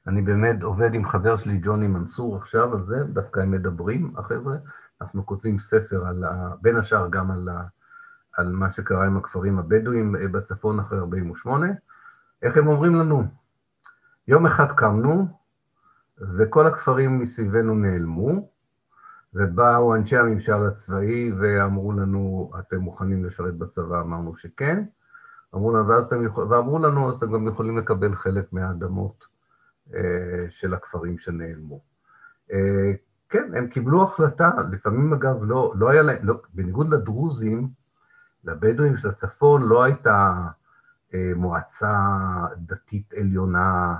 [0.08, 4.56] אני באמת עובד עם חבר שלי, ג'וני מנסור, עכשיו על זה, דווקא הם מדברים, החבר'ה,
[5.02, 6.56] אנחנו כותבים ספר על ה...
[6.62, 7.64] בין השאר גם על, ה,
[8.34, 11.68] על מה שקרה עם הכפרים הבדואים בצפון אחרי 48.
[12.42, 13.24] איך הם אומרים לנו?
[14.28, 15.28] יום אחד קמנו,
[16.38, 18.50] וכל הכפרים מסביבנו נעלמו,
[19.34, 24.02] ובאו אנשי הממשל הצבאי ואמרו לנו, אתם מוכנים לשרת בצבא?
[24.02, 24.84] אמרנו שכן.
[25.56, 26.48] אמרו לנו, ואז אתם יכול...
[26.54, 29.26] ואמרו לנו, אז אתם גם יכולים לקבל חלק מהאדמות
[29.94, 31.82] אה, של הכפרים שנעלמו.
[32.52, 32.92] אה,
[33.30, 37.70] כן, הם קיבלו החלטה, לפעמים אגב לא, לא היה להם, לא, בניגוד לדרוזים,
[38.44, 40.34] לבדואים של הצפון לא הייתה
[41.14, 41.98] אה, מועצה
[42.58, 43.96] דתית עליונה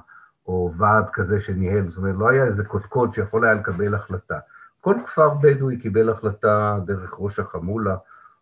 [0.48, 4.40] או ועד כזה שניהל, זאת אומרת, לא היה איזה קודקוד שיכול היה לקבל החלטה.
[4.82, 7.96] כל כפר בדואי קיבל החלטה דרך ראש החמולה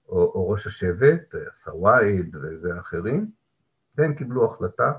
[0.09, 3.31] או, או ראש השבט, סוואיד ואחרים,
[3.97, 4.93] והם קיבלו החלטה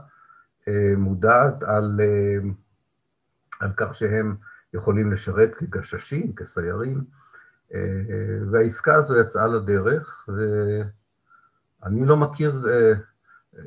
[0.68, 2.50] אה, מודעת על, אה,
[3.60, 4.36] על כך שהם
[4.74, 7.04] יכולים לשרת כגששים, כסיירים,
[7.74, 7.80] אה,
[8.50, 10.28] והעסקה הזו יצאה לדרך,
[11.82, 12.66] ואני לא מכיר,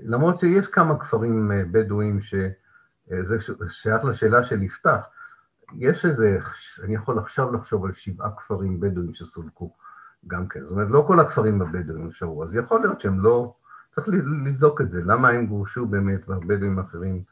[0.03, 3.35] למרות שיש כמה כפרים בדואים שזה
[3.69, 4.99] שייך לשאלה של יפתח,
[5.75, 6.39] יש איזה,
[6.83, 9.73] אני יכול עכשיו לחשוב על שבעה כפרים בדואים שסולקו
[10.27, 10.61] גם כן.
[10.63, 13.53] זאת אומרת, לא כל הכפרים הבדואים נשארו, אז יכול להיות שהם לא...
[13.95, 14.07] צריך
[14.45, 17.23] לבדוק את זה, למה הם גורשו באמת והבדואים האחרים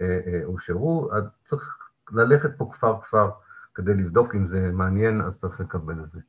[0.00, 1.76] אה, אה, הושארו, אז צריך
[2.12, 3.30] ללכת פה כפר-כפר
[3.74, 6.20] כדי לבדוק אם זה מעניין, אז צריך לקבל את זה.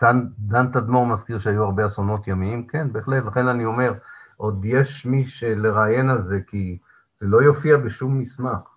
[0.00, 3.94] דן, דן תדמור מזכיר שהיו הרבה אסונות ימיים, כן, בהחלט, לכן אני אומר,
[4.36, 6.78] עוד יש מי שלראיין על זה, כי
[7.18, 8.76] זה לא יופיע בשום מסמך.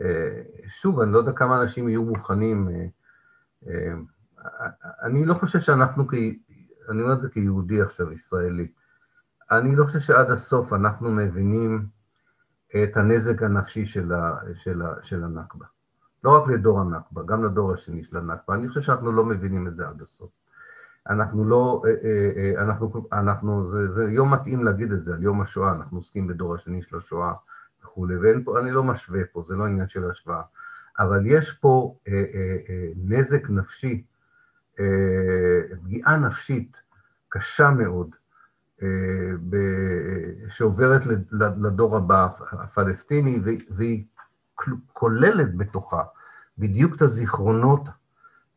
[0.00, 2.68] אה, שוב, אני לא יודע כמה אנשים יהיו מוכנים.
[2.68, 2.86] אה,
[3.68, 3.94] אה,
[5.02, 6.14] אני לא חושב שאנחנו, כ...
[6.88, 8.72] אני אומר את זה כיהודי עכשיו, ישראלי,
[9.50, 11.86] אני לא חושב שעד הסוף אנחנו מבינים
[12.82, 14.38] את הנזק הנפשי של, ה...
[14.54, 14.94] של, ה...
[15.02, 15.66] של הנכבה.
[16.24, 18.54] לא רק לדור הנכבה, גם לדור השני של הנכבה.
[18.54, 20.30] אני חושב שאנחנו לא מבינים את זה עד הסוף.
[21.08, 21.82] אנחנו לא,
[22.58, 26.54] אנחנו, אנחנו, זה, זה יום מתאים להגיד את זה, על יום השואה, אנחנו עוסקים בדור
[26.54, 27.32] השני של השואה
[27.84, 30.42] וכולי, ואין פה, אני לא משווה פה, זה לא עניין של השוואה,
[30.98, 34.04] אבל יש פה אה, אה, אה, נזק נפשי,
[34.80, 36.82] אה, פגיעה נפשית
[37.28, 38.14] קשה מאוד,
[38.82, 38.88] אה,
[39.50, 39.56] ב,
[40.48, 43.40] שעוברת לדור הבא הפלסטיני,
[43.70, 44.04] והיא
[44.92, 46.02] כוללת בתוכה
[46.58, 47.88] בדיוק את הזיכרונות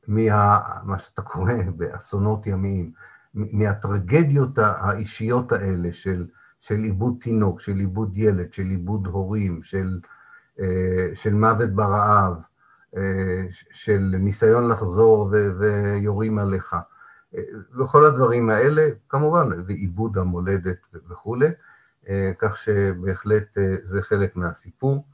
[0.08, 0.60] מה...
[0.84, 2.92] מה שאתה קורא באסונות ימיים,
[3.34, 6.26] מהטרגדיות האישיות האלה של,
[6.60, 10.00] של איבוד תינוק, של איבוד ילד, של איבוד הורים, של,
[10.60, 12.34] אה, של מוות ברעב,
[12.98, 16.76] אה, של ניסיון לחזור ו, ויורים עליך.
[17.36, 17.42] אה,
[17.80, 20.78] וכל הדברים האלה, כמובן, ועיבוד המולדת
[21.10, 21.50] וכולי,
[22.40, 25.06] כך שבהחלט זה חלק מהסיפור.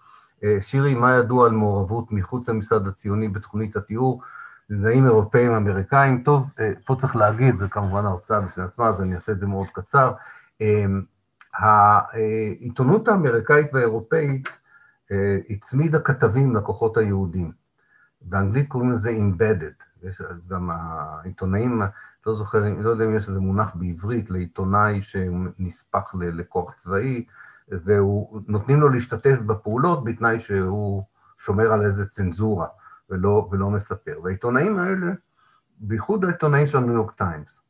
[0.60, 4.22] שירי, מה ידוע על מעורבות מחוץ למשרד הציוני בתוכנית התיאור?
[4.70, 9.16] מדעים אירופאים אמריקאים, טוב, אה, פה צריך להגיד, זה כמובן הרצאה בפני עצמה, אז אני
[9.16, 10.12] אעשה את זה מאוד קצר.
[10.62, 11.02] אמ,
[11.54, 14.50] העיתונות האמריקאית והאירופאית
[15.12, 17.52] אה, הצמידה כתבים לכוחות היהודים.
[18.22, 20.04] באנגלית קוראים לזה embedded.
[20.04, 21.82] יש גם העיתונאים,
[22.26, 27.26] לא זוכר, לא יודע אם יש איזה מונח בעברית לעיתונאי שנספח לכוח צבאי,
[27.86, 31.04] ונותנים לו להשתתף בפעולות בתנאי שהוא
[31.38, 32.68] שומר על איזה צנזורה.
[33.12, 34.20] ולא, ולא מספר.
[34.24, 35.12] והעיתונאים האלה,
[35.80, 37.62] בייחוד העיתונאים של הניו יורק טיימס,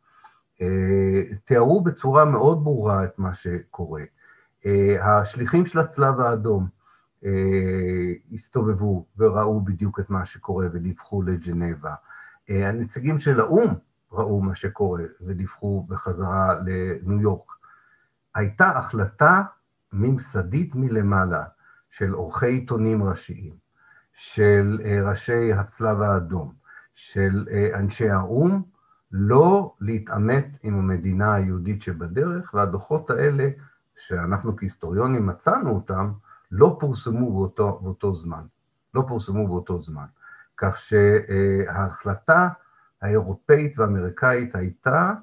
[0.62, 4.04] אה, תיארו בצורה מאוד ברורה את מה שקורה.
[4.66, 6.68] אה, השליחים של הצלב האדום
[7.26, 11.94] אה, הסתובבו וראו בדיוק את מה שקורה ודיווחו לג'נבה.
[12.50, 13.74] הנציגים של האו"ם
[14.12, 17.52] ראו מה שקורה ודיווחו בחזרה לניו יורק.
[18.36, 19.42] הייתה החלטה
[19.94, 21.44] ממסדית מלמעלה
[21.90, 23.54] של עורכי עיתונים ראשיים,
[24.14, 26.54] של אה, ראשי הצלב האדום,
[26.94, 28.62] של אה, אנשי האו"ם,
[29.12, 33.50] לא להתעמת עם המדינה היהודית שבדרך, והדוחות האלה,
[33.98, 36.12] שאנחנו כהיסטוריונים מצאנו אותם,
[36.52, 38.44] לא פורסמו באותו, באותו זמן.
[38.94, 40.06] לא פורסמו באותו זמן.
[40.58, 42.50] כך שההחלטה
[43.02, 45.14] האירופאית והאמריקאית הייתה,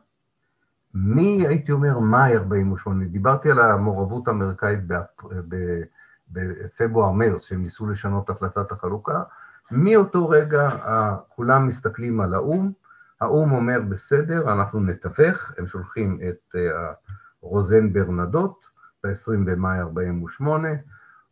[1.04, 4.80] מי, הייתי אומר, מאי 48', דיברתי על המעורבות האמריקאית
[6.30, 9.22] בפברואר-מרץ, שהם ניסו לשנות החלטת החלוקה,
[9.70, 10.68] מאותו רגע
[11.28, 12.72] כולם מסתכלים על האו"ם,
[13.20, 16.92] האו"ם אומר, בסדר, אנחנו נתווך, הם שולחים את אה,
[17.40, 18.66] רוזן ברנדוט
[19.04, 20.68] ב-20 במאי 48',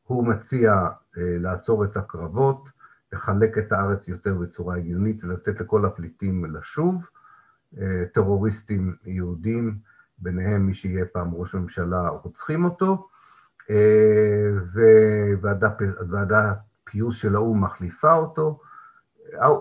[0.07, 2.69] הוא מציע אה, לעצור את הקרבות,
[3.13, 7.09] לחלק את הארץ יותר בצורה הגיונית ולתת לכל הפליטים לשוב,
[8.15, 9.79] טרוריסטים יהודים,
[10.19, 13.09] ביניהם מי שיהיה פעם ראש ממשלה, רוצחים אותו,
[15.43, 18.61] וועדת פיוס של האו"ם מחליפה אותו.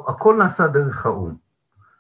[0.08, 1.36] הכל נעשה דרך האו"ם.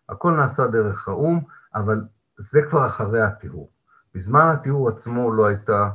[0.09, 1.39] הכל נעשה דרך האו"ם,
[1.75, 2.01] אבל
[2.37, 3.71] זה כבר אחרי הטיהור.
[4.15, 5.89] בזמן הטיהור עצמו לא הייתה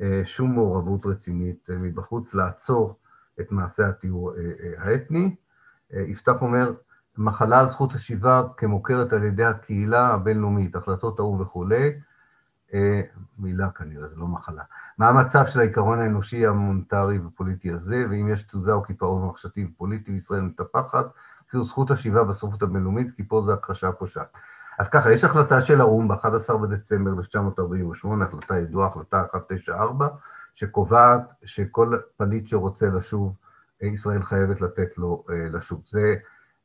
[0.00, 2.98] אה, שום מעורבות רצינית אה, מבחוץ לעצור
[3.40, 5.36] את מעשה הטיהור אה, האתני.
[5.90, 6.72] יפתח אומר,
[7.18, 11.92] מחלה על זכות השיבה כמוכרת על ידי הקהילה הבינלאומית, החלטות האו"ם וכולי,
[13.38, 14.62] מילה כנראה, זה לא מחלה.
[14.98, 20.12] מה המצב של העיקרון האנושי המוניטרי ופוליטי הזה, ואם יש תזוזה או קיפאון מחשבתי ופוליטי
[20.12, 21.06] וישראל מטפחת,
[21.48, 24.32] כאילו זכות השיבה בסופות הבינלאומית, כי פה זה הכחשה פושעת.
[24.78, 30.08] אז ככה, יש החלטה של האו"ם ב-11 בדצמבר 1948, החלטה ידועה, החלטה 194,
[30.54, 33.34] שקובעת שכל פליט שרוצה לשוב,
[33.82, 35.82] ישראל חייבת לתת לו אה, לשוב.
[35.84, 36.16] זה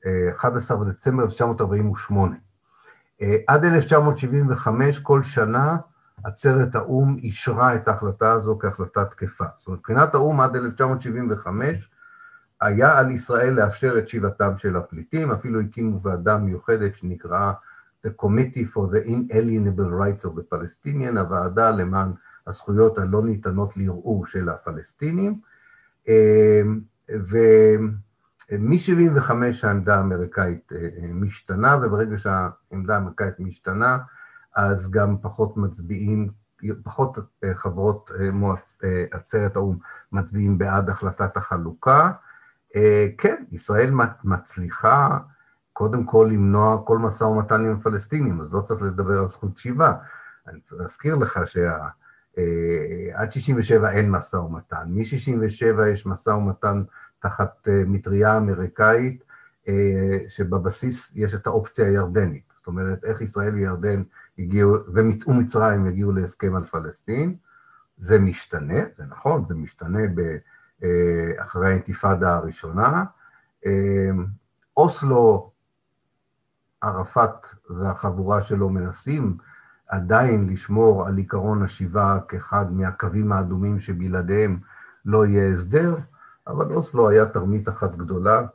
[0.05, 2.35] 11 אה, בדצמבר 1948.
[3.21, 5.77] אה, עד 1975, כל שנה,
[6.23, 9.45] עצרת האו"ם אישרה את ההחלטה הזו כהחלטה תקפה.
[9.57, 11.89] זאת אומרת, מבחינת האו"ם עד 1975
[12.61, 17.53] היה על ישראל לאפשר את שיבתם של הפליטים, אפילו הקימו ועדה מיוחדת שנקראה
[18.05, 22.11] The Committee for the Inalienable Rights of the Palestinian, הוועדה למען
[22.47, 25.39] הזכויות הלא ניתנות לערעור של הפלסטינים,
[28.51, 29.31] ומ-75
[29.63, 33.97] העמדה האמריקאית אה, משתנה, וברגע שהעמדה האמריקאית משתנה,
[34.55, 36.29] אז גם פחות מצביעים,
[36.83, 38.29] פחות אה, חברות אה.
[38.83, 39.77] אה, עצרת האו"ם
[40.11, 42.11] מצביעים בעד החלטת החלוקה.
[43.17, 43.91] כן, ישראל
[44.23, 45.17] מצליחה
[45.73, 49.93] קודם כל למנוע כל משא ומתן עם הפלסטינים, אז לא צריך לדבר על זכות שיבה.
[50.47, 56.83] אני צריך להזכיר לך שעד 67' אין משא ומתן, מ-67' יש משא ומתן
[57.23, 59.23] תחת מטריה אמריקאית,
[60.27, 62.53] שבבסיס יש את האופציה הירדנית.
[62.57, 64.03] זאת אומרת, איך ישראל וירדן
[64.39, 64.77] הגיעו,
[65.27, 67.35] ומצרים יגיעו להסכם על פלסטין.
[67.97, 69.99] זה משתנה, זה נכון, זה משתנה
[70.83, 70.89] אה,
[71.37, 73.03] אחרי האינתיפאדה הראשונה.
[73.65, 74.09] אה,
[74.77, 75.51] אוסלו
[76.81, 79.37] ערפאת והחבורה שלו מנסים
[79.87, 84.59] עדיין לשמור על עיקרון השיבה כאחד מהקווים האדומים שבלעדיהם
[85.05, 85.95] לא יהיה הסדר,
[86.47, 88.45] אבל אוסלו היה תרמית אחת גדולה,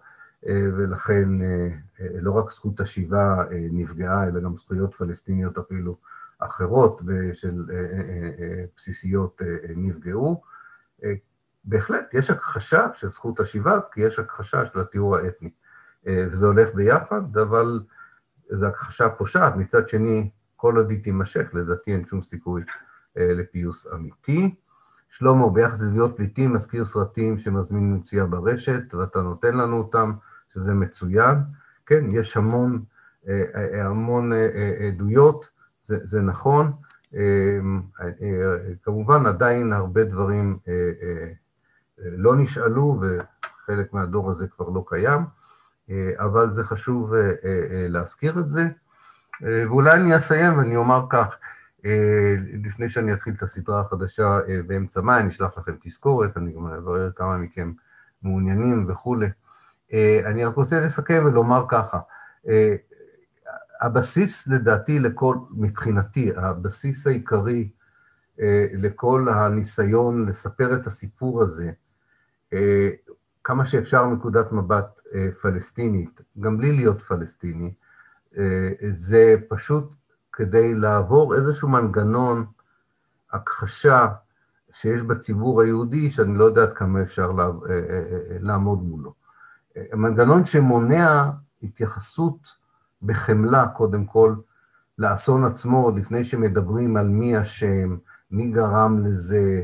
[0.46, 1.68] אה, ולכן אה,
[2.00, 5.96] אה, לא רק זכות השיבה נפגעה, אלא גם זכויות פלסטיניות אפילו
[6.38, 7.64] אחרות ושל
[8.76, 9.42] בסיסיות
[9.76, 10.42] נפגעו.
[11.64, 15.50] בהחלט, יש הכחשה של זכות השיבה, כי יש הכחשה של הטיהור האתני.
[16.04, 17.80] וזה הולך ביחד, אבל
[18.50, 19.56] זו הכחשה פושעת.
[19.56, 22.62] מצד שני, כל עוד היא תימשך, לדעתי אין שום סיכוי
[23.16, 24.54] לפיוס אמיתי.
[25.08, 30.12] שלמה, ביחס ללהיות פליטים, מזכיר סרטים שמזמין מציאה ברשת, ואתה נותן לנו אותם,
[30.54, 31.36] שזה מצוין.
[31.86, 32.82] כן, יש המון,
[33.28, 35.48] אה, אה, המון אה, עדויות,
[35.82, 36.72] זה, זה נכון.
[38.82, 40.58] כמובן, עדיין הרבה דברים
[41.98, 45.20] לא נשאלו, וחלק מהדור הזה כבר לא קיים,
[46.18, 47.14] אבל זה חשוב
[47.88, 48.68] להזכיר את זה.
[49.40, 51.36] ואולי אני אסיים ואני אומר כך,
[52.64, 56.66] לפני שאני אתחיל את הסדרה החדשה אה, באמצע מאי, אני אשלח לכם תזכורת, אני גם
[56.66, 57.72] אברר כמה מכם
[58.22, 59.28] מעוניינים וכולי.
[59.92, 61.98] אה, אני רק רוצה לסכם ולומר ככה,
[63.80, 67.68] הבסיס לדעתי לכל, מבחינתי, הבסיס העיקרי
[68.72, 71.70] לכל הניסיון לספר את הסיפור הזה,
[73.44, 75.00] כמה שאפשר מנקודת מבט
[75.40, 77.72] פלסטינית, גם בלי להיות פלסטיני,
[78.90, 79.92] זה פשוט
[80.38, 82.46] כדי לעבור איזשהו מנגנון
[83.32, 84.06] הכחשה
[84.72, 89.14] שיש בציבור היהודי, שאני לא יודע עד כמה אפשר אה, אה, אה, לעמוד מולו.
[89.92, 91.30] מנגנון שמונע
[91.62, 92.38] התייחסות
[93.02, 94.34] בחמלה, קודם כל,
[94.98, 97.96] לאסון עצמו, לפני שמדברים על מי אשם,
[98.30, 99.62] מי גרם לזה,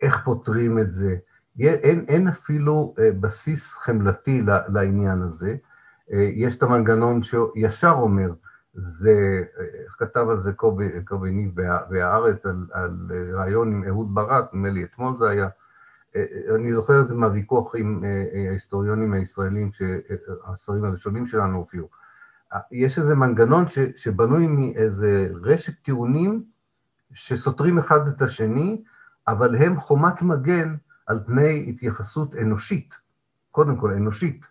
[0.00, 1.16] איך פותרים את זה.
[1.60, 5.56] אין, אין אפילו בסיס חמלתי לעניין הזה.
[6.08, 8.30] יש את המנגנון שישר אומר,
[8.74, 9.44] זה,
[9.84, 12.96] איך כתב על זה קובי, קובי ניב בהארץ, על, על
[13.32, 15.48] רעיון עם אהוד ברק, נדמה לי אתמול זה היה,
[16.54, 21.88] אני זוכר את זה מהוויכוח עם אה, ההיסטוריונים הישראלים, שהספרים הראשונים שלנו הופיעו.
[22.72, 26.44] יש איזה מנגנון ש, שבנוי מאיזה רשת טיעונים
[27.12, 28.82] שסותרים אחד את השני,
[29.28, 30.74] אבל הם חומת מגן
[31.06, 32.98] על פני התייחסות אנושית,
[33.50, 34.46] קודם כל אנושית,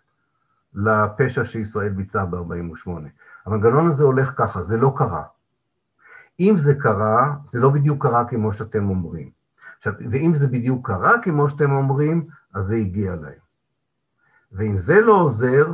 [0.74, 2.88] לפשע שישראל ביצעה ב-48'.
[3.46, 5.22] המנגנון הזה הולך ככה, זה לא קרה.
[6.40, 9.30] אם זה קרה, זה לא בדיוק קרה כמו שאתם אומרים.
[9.78, 13.44] עכשיו, ואם זה בדיוק קרה כמו שאתם אומרים, אז זה הגיע להם.
[14.52, 15.66] ואם זה לא עוזר,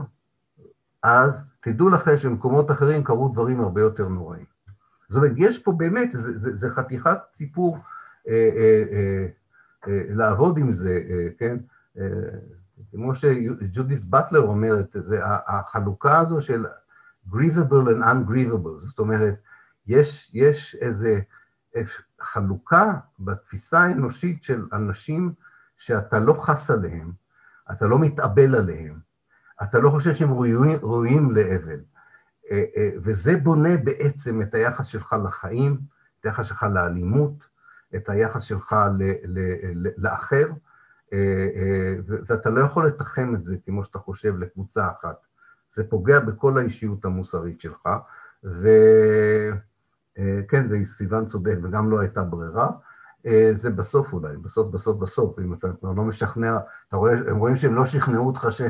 [1.02, 4.44] אז תדעו לכם שבמקומות אחרים קרו דברים הרבה יותר נוראים.
[5.08, 7.78] זאת אומרת, יש פה באמת, זה, זה, זה חתיכת סיפור
[8.28, 9.26] אה, אה, אה,
[9.88, 11.56] אה, לעבוד עם זה, אה, כן?
[11.98, 12.04] אה,
[12.90, 16.66] כמו שג'ודיס באטלר אומרת, זה החלוקה הזו של
[17.32, 19.34] grievable and ungrievable, זאת אומרת,
[19.86, 21.20] יש, יש איזה
[22.20, 25.32] חלוקה בתפיסה האנושית של אנשים
[25.76, 27.12] שאתה לא חס עליהם,
[27.70, 28.98] אתה לא מתאבל עליהם,
[29.62, 31.80] אתה לא חושב שהם ראויים, ראויים לאבל.
[32.50, 35.80] אה, אה, וזה בונה בעצם את היחס שלך לחיים,
[36.20, 37.48] את היחס שלך לאלימות,
[37.96, 39.38] את היחס שלך ל, ל,
[39.74, 40.48] ל, לאחר,
[41.12, 45.26] אה, ואתה לא יכול לתחם את זה כמו שאתה חושב לקבוצה אחת.
[45.72, 47.88] זה פוגע בכל האישיות המוסרית שלך,
[48.44, 48.72] וכן,
[50.18, 52.70] אה, וסיוון צודק, וגם לא הייתה ברירה.
[53.26, 57.36] אה, זה בסוף אולי, בסוף, בסוף, בסוף, אם אתה כבר לא משכנע, אתה רואה, הם
[57.36, 58.62] רואים שהם לא שכנעו אותך ש...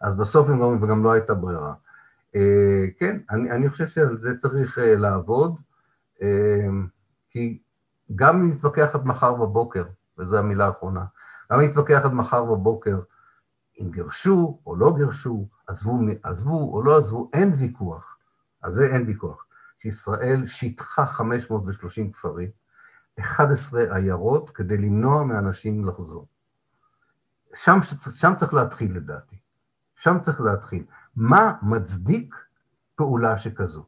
[0.00, 1.74] אז בסוף הם אומרים, וגם לא הייתה ברירה.
[2.34, 5.56] אה, כן, אני, אני חושב שעל זה צריך לעבוד,
[7.28, 7.58] כי
[8.14, 9.84] גם אם נתווכח עד מחר בבוקר,
[10.18, 11.04] וזו המילה האחרונה,
[11.52, 13.00] גם אם נתווכח עד מחר בבוקר,
[13.80, 18.18] אם גירשו או לא גירשו, עזבו, עזבו או לא עזבו, אין ויכוח,
[18.62, 19.46] על זה אין ויכוח,
[19.78, 22.50] שישראל שיטחה 530 כפרים,
[23.20, 26.26] 11 עיירות, כדי למנוע מאנשים לחזור.
[27.54, 27.78] שם,
[28.14, 29.36] שם צריך להתחיל לדעתי,
[29.96, 30.84] שם צריך להתחיל.
[31.16, 32.34] מה מצדיק
[32.94, 33.86] פעולה שכזו?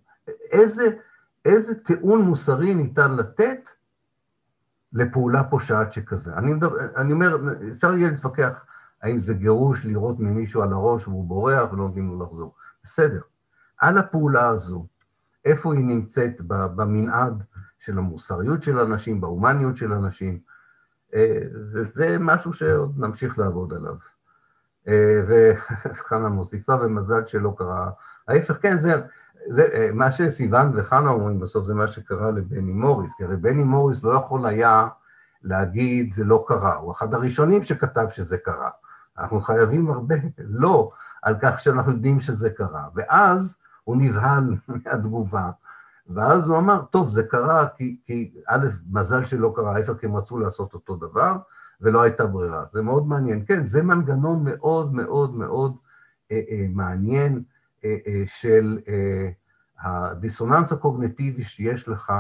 [0.51, 0.85] איזה,
[1.45, 3.71] איזה טיעון מוסרי ניתן לתת
[4.93, 6.35] לפעולה פושעת שכזה?
[6.35, 7.37] אני, מדבר, אני אומר,
[7.77, 8.65] אפשר יהיה להתווכח
[9.03, 12.55] האם זה גירוש לירות ממישהו על הראש והוא בורח ולא נותנים לו לחזור.
[12.85, 13.21] בסדר.
[13.79, 14.87] על הפעולה הזו,
[15.45, 17.43] איפה היא נמצאת במנעד
[17.79, 20.39] של המוסריות של אנשים, בהומניות של אנשים,
[21.15, 21.39] אה,
[21.73, 23.95] וזה משהו שעוד נמשיך לעבוד עליו.
[24.89, 27.91] אה, וחנה מוסיפה, ומזל שלא קרה.
[28.29, 29.03] ההפך, כן, זה,
[29.49, 33.65] זה אה, מה שסיוון וחנה אומרים בסוף, זה מה שקרה לבני מוריס, כי הרי בני
[33.65, 34.89] מוריס לא יכול היה
[35.43, 38.71] להגיד זה לא קרה, הוא אחד הראשונים שכתב שזה קרה.
[39.21, 40.93] אנחנו חייבים הרבה לא
[41.23, 42.89] על כך שאנחנו יודעים שזה קרה.
[42.95, 45.51] ואז הוא נבהל מהתגובה,
[46.09, 50.17] ואז הוא אמר, טוב, זה קרה כי, כי א', מזל שלא קרה, ההפך, כי הם
[50.17, 51.37] רצו לעשות אותו דבר,
[51.81, 52.65] ולא הייתה ברירה.
[52.73, 53.45] זה מאוד מעניין.
[53.47, 55.77] כן, זה מנגנון מאוד מאוד מאוד
[56.33, 57.43] אה, אה, מעניין
[57.85, 59.31] אה, אה, של אה,
[59.81, 62.13] הדיסוננס הקוגנטיבי שיש לך,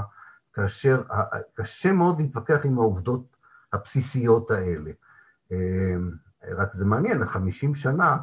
[0.52, 1.02] כאשר
[1.54, 3.36] קשה מאוד להתווכח עם העובדות
[3.72, 4.90] הבסיסיות האלה.
[5.52, 5.56] אה,
[6.48, 8.16] רק זה מעניין, 50 שנה,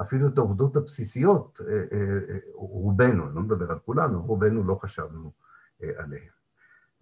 [0.00, 5.32] אפילו את העובדות הבסיסיות, אה, אה, רובנו, אני לא מדבר על כולנו, רובנו לא חשבנו
[5.96, 6.28] עליהן.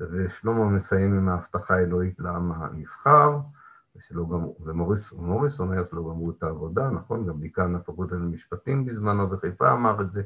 [0.00, 3.38] ושלמה מסיים עם ההבטחה האלוהית לעם הנבחר,
[4.60, 7.26] ומוריס מוריס אומר שלא גמרו את העבודה, נכון?
[7.26, 10.22] גם דיקן הפקולטה למשפטים בזמנו בחיפה אמר את זה.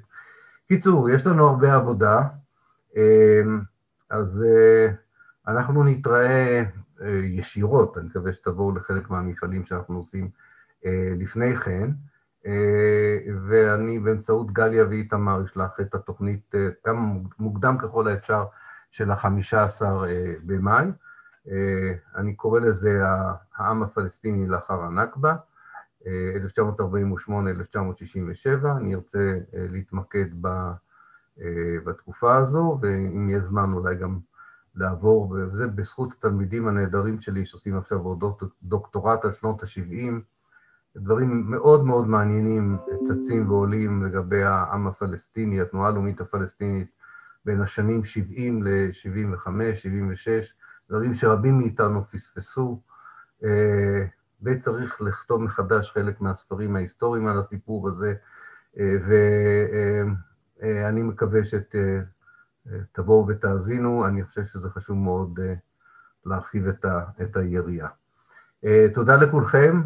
[0.69, 2.23] קיצור, יש לנו הרבה עבודה,
[4.11, 4.45] אז
[5.49, 6.63] אנחנו נתראה
[7.23, 10.31] ישירות, אני מקווה שתבואו לחלק מהמפעלים שאנחנו עושים
[11.19, 11.91] לפני כן.
[12.47, 16.55] אה, ואני באמצעות גליה ואיתמר אשלח את התוכנית
[16.87, 18.45] גם אה, מוקדם ככל האפשר
[18.91, 20.87] של החמישה עשר אה, במאי.
[22.17, 23.03] אני קורא לזה
[23.57, 25.37] העם הפלסטיני לאחר הנכבה,
[26.03, 26.07] 1948-1967,
[28.77, 30.27] אני ארצה להתמקד
[31.85, 34.19] בתקופה הזו, ואם יהיה זמן אולי גם
[34.75, 38.01] לעבור, וזה בזכות התלמידים הנהדרים שלי שעושים עכשיו
[38.63, 40.13] דוקטורט על שנות ה-70,
[40.97, 46.89] דברים מאוד מאוד מעניינים צצים ועולים לגבי העם הפלסטיני, התנועה הלאומית הפלסטינית
[47.45, 50.55] בין השנים 70 ל-75, 76,
[50.91, 52.81] דברים שרבים מאיתנו פספסו,
[54.43, 58.15] וצריך אה, לכתוב מחדש חלק מהספרים ההיסטוריים על הסיפור הזה,
[58.79, 58.97] אה,
[60.61, 61.45] ואני אה, מקווה
[62.71, 65.41] שתבואו ותאזינו, אני חושב שזה חשוב מאוד
[66.27, 66.69] להרחיב
[67.23, 67.89] את היריעה.
[68.65, 69.83] אה, תודה לכולכם,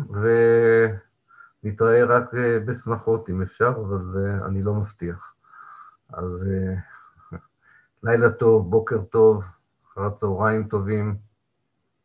[1.62, 5.34] ונתראה רק אה, בשמחות אם אפשר, אבל אה, אני לא מבטיח.
[6.12, 6.46] אז
[8.02, 9.44] לילה טוב, בוקר טוב,
[9.86, 11.16] אחר צהריים טובים,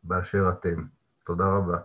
[0.03, 0.84] באשר אתם.
[1.26, 1.77] תודה רבה.